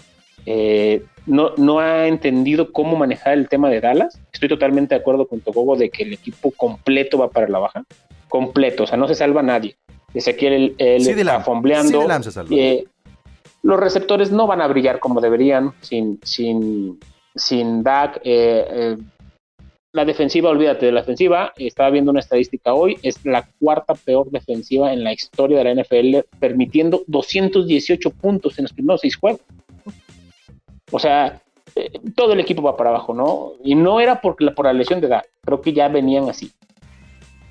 [0.46, 4.18] Eh, no, no ha entendido cómo manejar el tema de Dallas.
[4.32, 7.84] Estoy totalmente de acuerdo con Togogo de que el equipo completo va para la baja.
[8.28, 9.76] Completo, o sea, no se salva nadie.
[10.14, 12.06] Ezequiel él, Sí, está fombleando.
[12.22, 12.58] Sí.
[12.58, 12.84] Eh,
[13.62, 16.98] los receptores no van a brillar como deberían sin, sin,
[17.34, 18.18] sin Dak.
[18.24, 18.96] eh, eh,
[19.92, 21.52] la defensiva, olvídate de la defensiva.
[21.56, 25.82] Estaba viendo una estadística hoy, es la cuarta peor defensiva en la historia de la
[25.82, 29.40] NFL, permitiendo 218 puntos en los primeros seis juegos.
[30.90, 31.40] O sea,
[32.14, 33.52] todo el equipo va para abajo, ¿no?
[33.64, 36.50] Y no era por la, por la lesión de Dak, creo que ya venían así.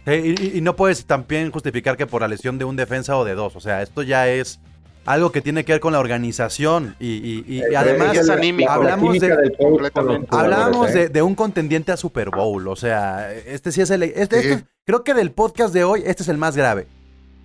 [0.08, 3.36] Sí, y, no puedes también justificar que por la lesión de un defensa o de
[3.36, 3.56] dos.
[3.58, 4.60] O sea, esto ya es
[5.06, 8.30] algo que tiene que ver con la organización y, y- y- y Eh, además es
[8.30, 8.72] anímico.
[8.72, 10.92] hablamos de ¿eh?
[10.94, 14.04] de, de un contendiente a Super Bowl, o sea, este sí es el...
[14.04, 14.48] Este, Sí.
[14.50, 16.88] este- creo que del podcast de hoy, este es el más grave.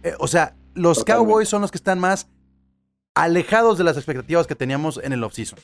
[0.04, 1.26] Eh, o sea, los Totalmente.
[1.30, 2.28] Cowboys son los que están más
[3.14, 5.58] alejados de las expectativas que teníamos en el offseason.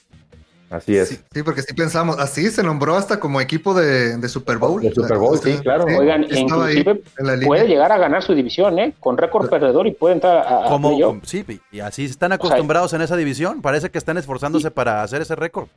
[0.71, 1.09] Así es.
[1.09, 4.83] Sí, sí, porque sí pensamos, así se nombró hasta como equipo de, de Super Bowl.
[4.83, 5.85] De Super Bowl, sí, claro.
[5.85, 7.47] Oigan, estaba ahí inclusive en la línea.
[7.47, 8.93] puede llegar a ganar su división, ¿eh?
[9.01, 11.17] Con récord perdedor y puede entrar a, a Como, playoff.
[11.23, 13.63] sí, y así están acostumbrados en esa división.
[13.63, 15.69] Parece que están esforzándose para hacer ese récord.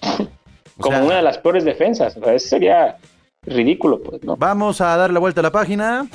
[0.78, 2.16] Como sea, una de las peores defensas.
[2.16, 2.98] O sea, eso sería
[3.42, 4.36] ridículo, pues, ¿no?
[4.36, 6.06] Vamos a darle vuelta a la página.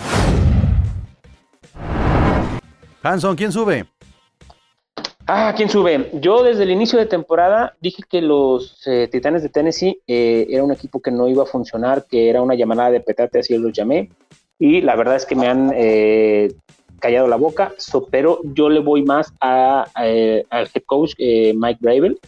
[3.01, 3.85] Hanson, ¿quién sube?
[5.25, 6.09] Ah, ¿quién sube?
[6.13, 10.63] Yo desde el inicio de temporada dije que los eh, Titanes de Tennessee eh, era
[10.63, 13.71] un equipo que no iba a funcionar, que era una llamada de petate, así los
[13.71, 14.09] llamé.
[14.59, 16.51] Y la verdad es que me han eh,
[16.99, 21.53] callado la boca, so- pero yo le voy más a, eh, al head coach eh,
[21.55, 22.19] Mike Bravel,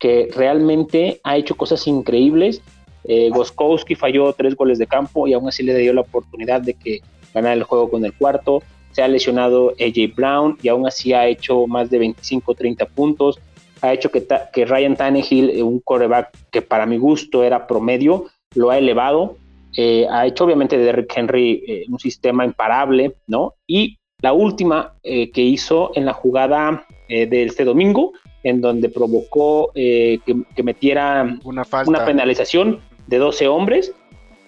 [0.00, 2.60] que realmente ha hecho cosas increíbles.
[3.04, 6.74] Eh, Goskowski falló tres goles de campo y aún así le dio la oportunidad de
[6.74, 7.00] que
[7.32, 8.60] ganara el juego con el cuarto
[8.92, 13.38] se ha lesionado AJ Brown y aún así ha hecho más de 25 30 puntos.
[13.82, 17.66] Ha hecho que, ta- que Ryan Tannehill, eh, un quarterback que para mi gusto era
[17.66, 19.36] promedio, lo ha elevado.
[19.76, 23.54] Eh, ha hecho obviamente de Derrick Henry eh, un sistema imparable, ¿no?
[23.66, 28.12] Y la última eh, que hizo en la jugada eh, de este domingo,
[28.42, 31.88] en donde provocó eh, que, que metiera Una falta.
[31.88, 33.92] una penalización de 12 hombres.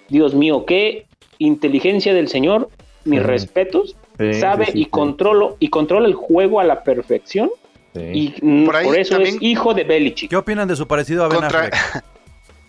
[0.09, 1.07] Dios mío, qué
[1.39, 2.69] inteligencia del señor,
[3.05, 3.97] mis respetos.
[4.19, 4.91] Sí, sabe sí, sí, y sí.
[4.91, 7.51] controlo y controla el juego a la perfección
[7.95, 8.01] Sí.
[8.15, 10.31] y Por eso también- es hijo de Belichick.
[10.31, 12.05] ¿Qué opinan de su parecido a Ben Contra- Affleck?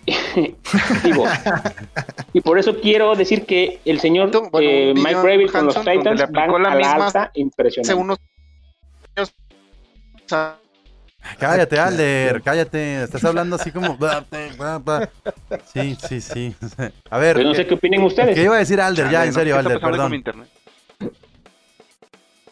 [1.04, 1.24] Digo,
[2.34, 6.30] y por eso quiero decir que el señor Bueno, eh, Mike Bravel con los Titans
[6.32, 7.94] van la a la misma alta hace impresionante.
[7.94, 8.18] unos
[9.16, 9.34] años.
[10.26, 10.58] O sea,
[11.40, 13.04] Cállate, Alder, cállate.
[13.04, 13.98] Estás hablando así como.
[15.74, 16.54] Sí, sí, sí.
[17.10, 18.36] A ver, Pues no sé qué opinen ustedes.
[18.36, 19.10] ¿qué iba a decir Alder?
[19.10, 20.46] Ya, en serio, ¿Qué está Alder, perdón.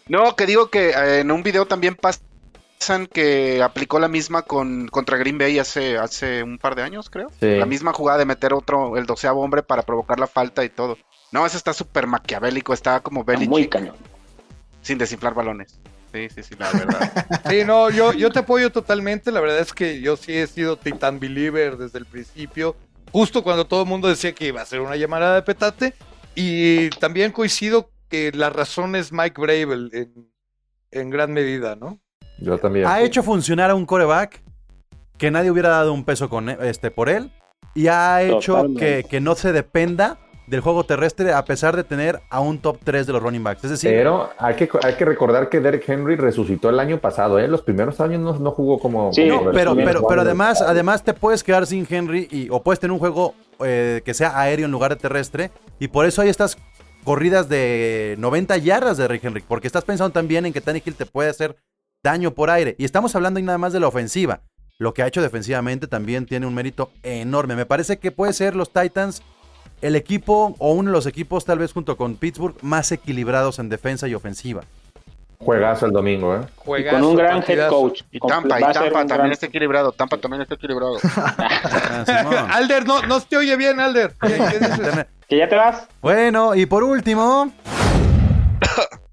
[0.08, 4.88] No, que digo que eh, en un video también pasan que aplicó la misma con
[4.88, 7.30] contra Green Bay hace, hace un par de años, creo.
[7.40, 7.56] Sí.
[7.58, 10.98] La misma jugada de meter otro, el doceavo hombre para provocar la falta y todo.
[11.32, 13.96] No, eso está súper maquiavélico, está como Está muy Belichick cañón.
[14.82, 15.80] sin desinflar balones.
[16.12, 17.28] Sí, sí, sí, la verdad.
[17.50, 19.32] Sí, no, yo, yo te apoyo totalmente.
[19.32, 22.76] La verdad es que yo sí he sido Titan Believer desde el principio.
[23.14, 25.94] Justo cuando todo el mundo decía que iba a ser una llamada de petate.
[26.36, 30.32] Y también coincido que la razón es Mike Bravel en,
[30.92, 32.00] en gran medida, ¿no?
[32.40, 32.86] Yo también.
[32.86, 34.44] Ha hecho funcionar a un coreback
[35.18, 37.32] que nadie hubiera dado un peso con, este, por él.
[37.74, 42.20] Y ha hecho que, que no se dependa del juego terrestre a pesar de tener
[42.30, 43.64] a un top 3 de los running backs.
[43.64, 47.40] Es decir, Pero hay que, hay que recordar que Derek Henry resucitó el año pasado,
[47.40, 47.48] ¿eh?
[47.48, 49.14] Los primeros años no, no jugó como...
[49.14, 52.62] Sí, como No, pero, pero, pero además, además te puedes quedar sin Henry y, o
[52.62, 53.34] puedes tener un juego
[53.64, 55.52] eh, que sea aéreo en lugar de terrestre.
[55.80, 56.58] Y por eso hay estas
[57.04, 59.44] corridas de 90 yardas de Rick Henry.
[59.48, 61.56] Porque estás pensando también en que Tannehill te puede hacer
[62.04, 62.76] daño por aire.
[62.78, 64.42] Y estamos hablando ahí nada más de la ofensiva.
[64.80, 67.56] Lo que ha hecho defensivamente también tiene un mérito enorme.
[67.56, 69.22] Me parece que puede ser los Titans
[69.82, 73.70] el equipo o uno de los equipos tal vez junto con Pittsburgh más equilibrados en
[73.70, 74.62] defensa y ofensiva.
[75.44, 76.42] Juegazo el domingo, ¿eh?
[76.46, 78.02] Y Juegazo, con un gran head coach.
[78.12, 79.92] Y Tampa, y Tampa también gran- está equilibrado.
[79.92, 80.98] Tampa también está equilibrado.
[82.52, 84.14] Alder, no, no te oye bien, Alder.
[84.22, 84.70] ¿Qué, qué dices?
[84.78, 85.08] Internet.
[85.28, 85.88] Que ya te vas.
[86.02, 87.52] Bueno, y por último.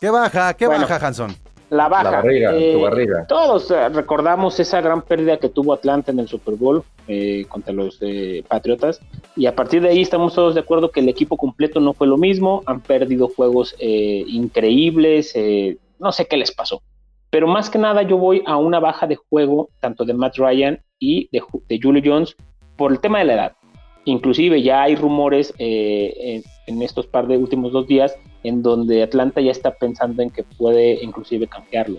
[0.00, 0.54] ¿Qué baja?
[0.54, 0.86] ¿Qué Bueno.
[0.86, 1.34] baja, Hanson?
[1.74, 2.04] La baja.
[2.04, 3.26] La barriga, Eh, tu barriga.
[3.26, 7.72] Todos eh, recordamos esa gran pérdida que tuvo Atlanta en el Super Bowl eh, contra
[7.72, 9.00] los eh, Patriotas.
[9.36, 12.06] Y a partir de ahí estamos todos de acuerdo que el equipo completo no fue
[12.06, 12.62] lo mismo.
[12.66, 15.32] Han perdido juegos eh, increíbles.
[15.34, 16.82] eh, no sé qué les pasó.
[17.30, 20.78] Pero más que nada yo voy a una baja de juego tanto de Matt Ryan
[21.00, 22.36] y de, de Julio Jones
[22.76, 23.52] por el tema de la edad.
[24.04, 28.14] Inclusive ya hay rumores en, en estos par de últimos dos días
[28.44, 31.98] en donde Atlanta ya está pensando en que puede inclusive cambiarlo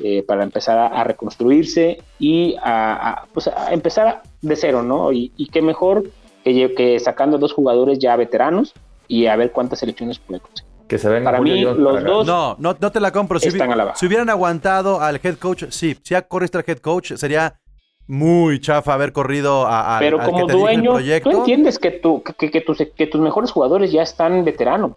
[0.00, 5.12] eh, para empezar a, a reconstruirse y a, a, pues, a empezar de cero, ¿no?
[5.12, 6.04] Y, y qué mejor
[6.44, 8.74] que, que sacando dos jugadores ya veteranos
[9.08, 10.66] y a ver cuántas selecciones puede conseguir.
[10.86, 13.40] Que se Para mí, Jones los para dos- No, no, no te la compro.
[13.40, 13.96] Si, Están hubi- a la baja.
[13.96, 15.96] si hubieran aguantado al head coach, sí.
[16.02, 17.58] Si ha corrido al head coach, sería
[18.06, 21.30] muy chafa haber corrido a, a- Pero al como que te dirige el dueño, proyecto.
[21.30, 24.92] tú entiendes que, tu, que, que tus, que tus mejores jugadores ya están veteranos.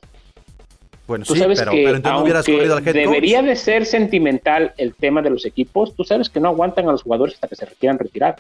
[1.10, 3.48] Bueno, Tú sí, sabes pero, que pero entonces no hubieras corrido al head debería coach.
[3.50, 7.02] de ser sentimental el tema de los equipos, tú sabes que no aguantan a los
[7.02, 8.36] jugadores hasta que se quieran retirar.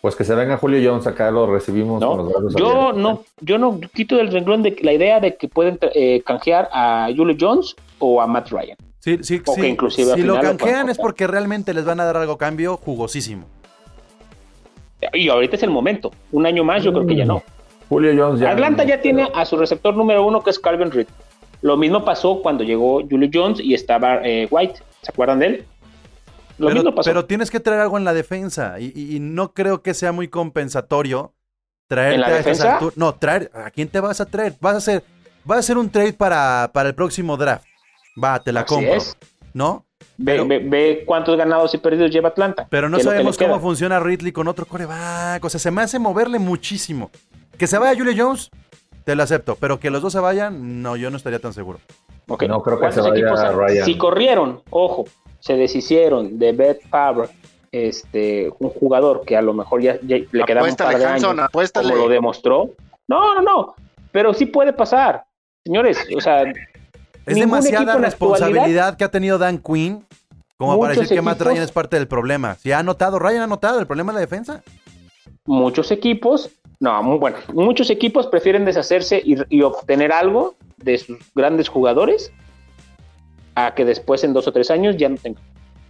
[0.00, 2.16] Pues que se venga Julio Jones acá, lo recibimos ¿no?
[2.32, 2.96] con los Yo abiertos.
[2.96, 7.08] no, yo no quito del renglón de la idea de que pueden eh, canjear a
[7.14, 8.76] Julio Jones o a Matt Ryan.
[8.98, 9.66] Sí, sí, O que sí.
[9.68, 12.32] inclusive si lo final lo pueden canjean es porque realmente les van a dar algo
[12.32, 13.44] a cambio jugosísimo.
[15.12, 16.10] Y ahorita es el momento.
[16.30, 17.42] Un año más, yo creo que ya no.
[17.88, 18.50] Julio Jones ya.
[18.52, 21.06] Atlanta no, ya pero- tiene a su receptor número uno, que es Calvin Reed.
[21.62, 24.80] Lo mismo pasó cuando llegó Julio Jones y estaba eh, White.
[25.02, 25.64] ¿Se acuerdan de él?
[26.58, 27.08] Lo pero, mismo pasó.
[27.10, 30.12] pero tienes que traer algo en la defensa y, y- y no creo que sea
[30.12, 31.32] muy compensatorio
[31.88, 32.78] traerte ¿En la defensa?
[32.96, 33.50] No, traer.
[33.54, 34.54] ¿A quién te vas a traer?
[34.60, 35.02] Vas a hacer,
[35.44, 37.64] vas a hacer un trade para, para el próximo draft.
[38.22, 38.94] Va, te la Así compro.
[38.94, 39.16] es.
[39.54, 39.84] ¿No?
[40.18, 42.66] Ve, pero- ve- ve cuántos ganados y perdidos lleva Atlanta.
[42.70, 43.60] Pero no sabemos cómo queda.
[43.60, 45.44] funciona Ridley con otro coreback.
[45.44, 47.10] O sea, se me hace moverle muchísimo.
[47.58, 48.50] Que se vaya Julio Jones,
[49.04, 49.56] te lo acepto.
[49.60, 51.80] Pero que los dos se vayan, no, yo no estaría tan seguro.
[52.28, 52.44] Ok.
[52.44, 53.84] No creo que ¿Cuántos se vaya Ryan.
[53.84, 55.04] Si corrieron, ojo,
[55.40, 57.28] se deshicieron de Beth Favre,
[57.70, 61.38] este, un jugador que a lo mejor ya, ya le quedaba un par de Hanson,
[61.38, 61.90] años, apuéstale.
[61.90, 62.70] como lo demostró.
[63.08, 63.74] No, no, no.
[64.10, 65.24] Pero sí puede pasar.
[65.64, 66.44] Señores, o sea,
[67.26, 70.04] Es demasiada responsabilidad que ha tenido Dan Quinn
[70.56, 72.54] como para decir que Matt Ryan es parte del problema.
[72.54, 74.62] Si ha anotado, Ryan ha anotado, el problema es la defensa.
[75.44, 76.50] muchos equipos,
[76.82, 82.32] no, muy bueno, muchos equipos prefieren deshacerse y, obtener algo de sus grandes jugadores
[83.54, 85.40] a que después en dos o tres años ya no tengan.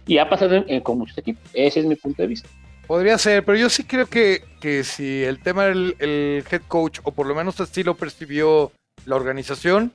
[0.05, 1.41] Y ha pasado con muchos equipos.
[1.51, 2.47] Ese es mi punto de vista.
[2.85, 6.99] Podría ser, pero yo sí creo que, que si el tema del el head coach,
[7.01, 8.71] o por lo menos así lo percibió
[9.07, 9.93] la organización,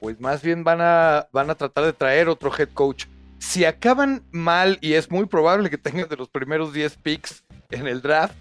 [0.00, 3.04] pues más bien van a, van a tratar de traer otro head coach.
[3.40, 7.86] Si acaban mal, y es muy probable que tengan de los primeros 10 picks en
[7.86, 8.34] el draft,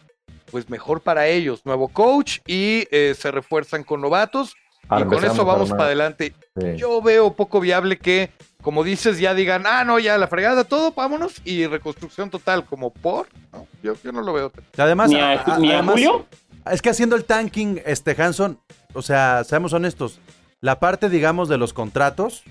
[0.52, 1.62] pues mejor para ellos.
[1.66, 4.56] Nuevo coach y eh, se refuerzan con novatos.
[4.92, 6.34] Ah, y con eso vamos para adelante.
[6.60, 6.76] Sí.
[6.78, 8.32] Yo veo poco viable que,
[8.64, 12.92] como dices, ya digan, ah, no, ya la fregada, todo, vámonos, y reconstrucción total, como
[12.92, 13.28] por.
[13.54, 14.52] No, yo, yo no lo veo.
[14.78, 16.26] Además, Ni a, a- a- ni a además, Julio,
[16.72, 18.60] es que haciendo el tanking, este Hanson,
[18.94, 20.20] o sea, seamos honestos,
[20.60, 22.44] la parte, digamos, de los contratos,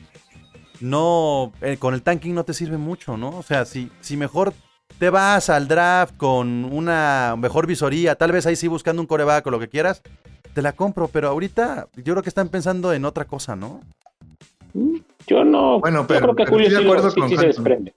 [0.81, 3.31] no, eh, con el tanking no te sirve mucho, ¿no?
[3.31, 4.55] O sea, si, si mejor
[4.99, 9.47] te vas al draft con una mejor visoría, tal vez ahí sí buscando un coreback
[9.47, 10.03] o lo que quieras,
[10.55, 13.81] te la compro, pero ahorita yo creo que están pensando en otra cosa, ¿no?
[15.27, 15.81] yo no.
[15.81, 17.93] Bueno, yo pero- creo que pero Julio estoy de acuerdo sí- con sí se desprende.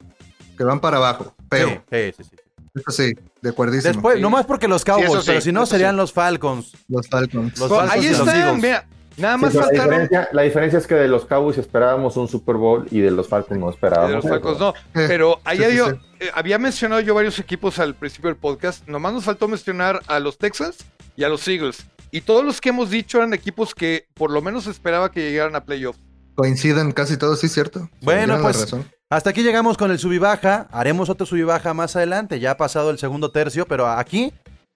[0.57, 1.33] que van para abajo.
[1.49, 2.35] Pero, Sí, sí, sí, sí.
[2.75, 3.93] eso sí, de acuerdísimo.
[3.93, 4.21] Después, sí.
[4.21, 5.97] nomás porque los Cowboys, pero si no serían sí.
[5.97, 6.73] los Falcons.
[6.87, 7.57] Los Falcons.
[7.59, 8.85] Los Falcons ahí los están, mira,
[9.17, 9.89] nada Sí, más la, faltaron.
[9.89, 13.27] diferencia, la diferencia es que de los Cowboys esperábamos un Super Bowl y de los
[13.27, 14.11] Falcons no de esperábamos.
[14.15, 14.33] los eso.
[14.33, 15.95] Falcons no, pero ahí sí, sí, yo sí.
[16.21, 20.19] eh, había mencionado yo varios equipos al principio del podcast, nomás nos faltó mencionar a
[20.19, 20.77] los Texans
[21.15, 21.85] y a los Eagles.
[22.11, 25.55] Y todos los que hemos dicho eran equipos que por lo menos esperaba que llegaran
[25.55, 25.99] a playoffs.
[26.35, 27.89] Coinciden casi todos, sí, cierto.
[28.01, 28.85] Bueno, pues, razón.
[29.09, 30.67] Hasta aquí llegamos con el sub y baja.
[30.71, 32.39] Haremos otro sub y baja más adelante.
[32.39, 34.33] Ya ha pasado el segundo tercio, pero aquí,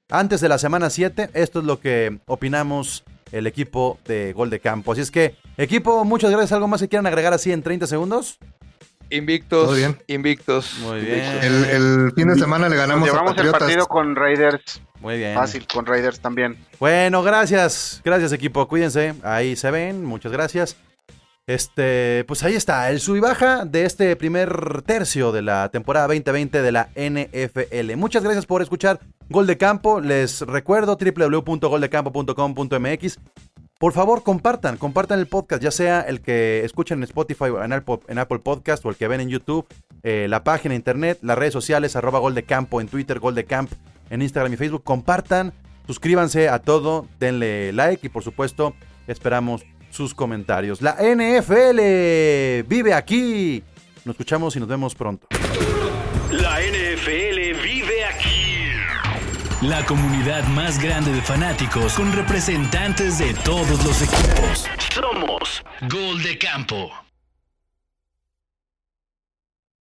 [0.09, 4.59] antes de la semana 7, esto es lo que opinamos el equipo de Gol de
[4.59, 4.91] Campo.
[4.91, 6.51] Así es que, equipo, muchas gracias.
[6.53, 8.39] ¿Algo más que quieran agregar así en 30 segundos?
[9.09, 9.97] Invictos, Todo bien.
[10.07, 10.79] invictos.
[10.79, 11.19] Muy bien.
[11.41, 14.81] El, el fin de semana le Nos ganamos a llevamos el partido con Raiders.
[14.99, 15.35] Muy bien.
[15.35, 16.57] Fácil, con Raiders también.
[16.79, 18.01] Bueno, gracias.
[18.03, 18.67] Gracias, equipo.
[18.67, 19.13] Cuídense.
[19.23, 20.03] Ahí se ven.
[20.03, 20.75] Muchas gracias.
[21.47, 26.07] Este, pues ahí está, el sub y baja de este primer tercio de la temporada
[26.07, 27.95] 2020 de la NFL.
[27.97, 30.01] Muchas gracias por escuchar Gol de Campo.
[30.01, 33.19] Les recuerdo www.goldecampo.com.mx.
[33.77, 37.73] Por favor, compartan, compartan el podcast, ya sea el que escuchan en Spotify o en
[37.73, 39.67] Apple, Podcast o el que ven en YouTube,
[40.01, 43.45] eh, la página internet, las redes sociales, arroba Gol de Campo en Twitter, Gol de
[43.45, 43.71] Camp
[44.09, 44.83] en Instagram y Facebook.
[44.83, 45.53] Compartan,
[45.85, 48.73] suscríbanse a todo, denle like y por supuesto
[49.07, 49.63] esperamos
[49.95, 50.81] sus comentarios.
[50.81, 51.79] La NFL
[52.67, 53.63] vive aquí.
[54.03, 55.27] Nos escuchamos y nos vemos pronto.
[56.31, 58.45] La NFL vive aquí.
[59.61, 64.67] La comunidad más grande de fanáticos con representantes de todos los equipos.
[64.93, 67.04] Somos Gol de Campo.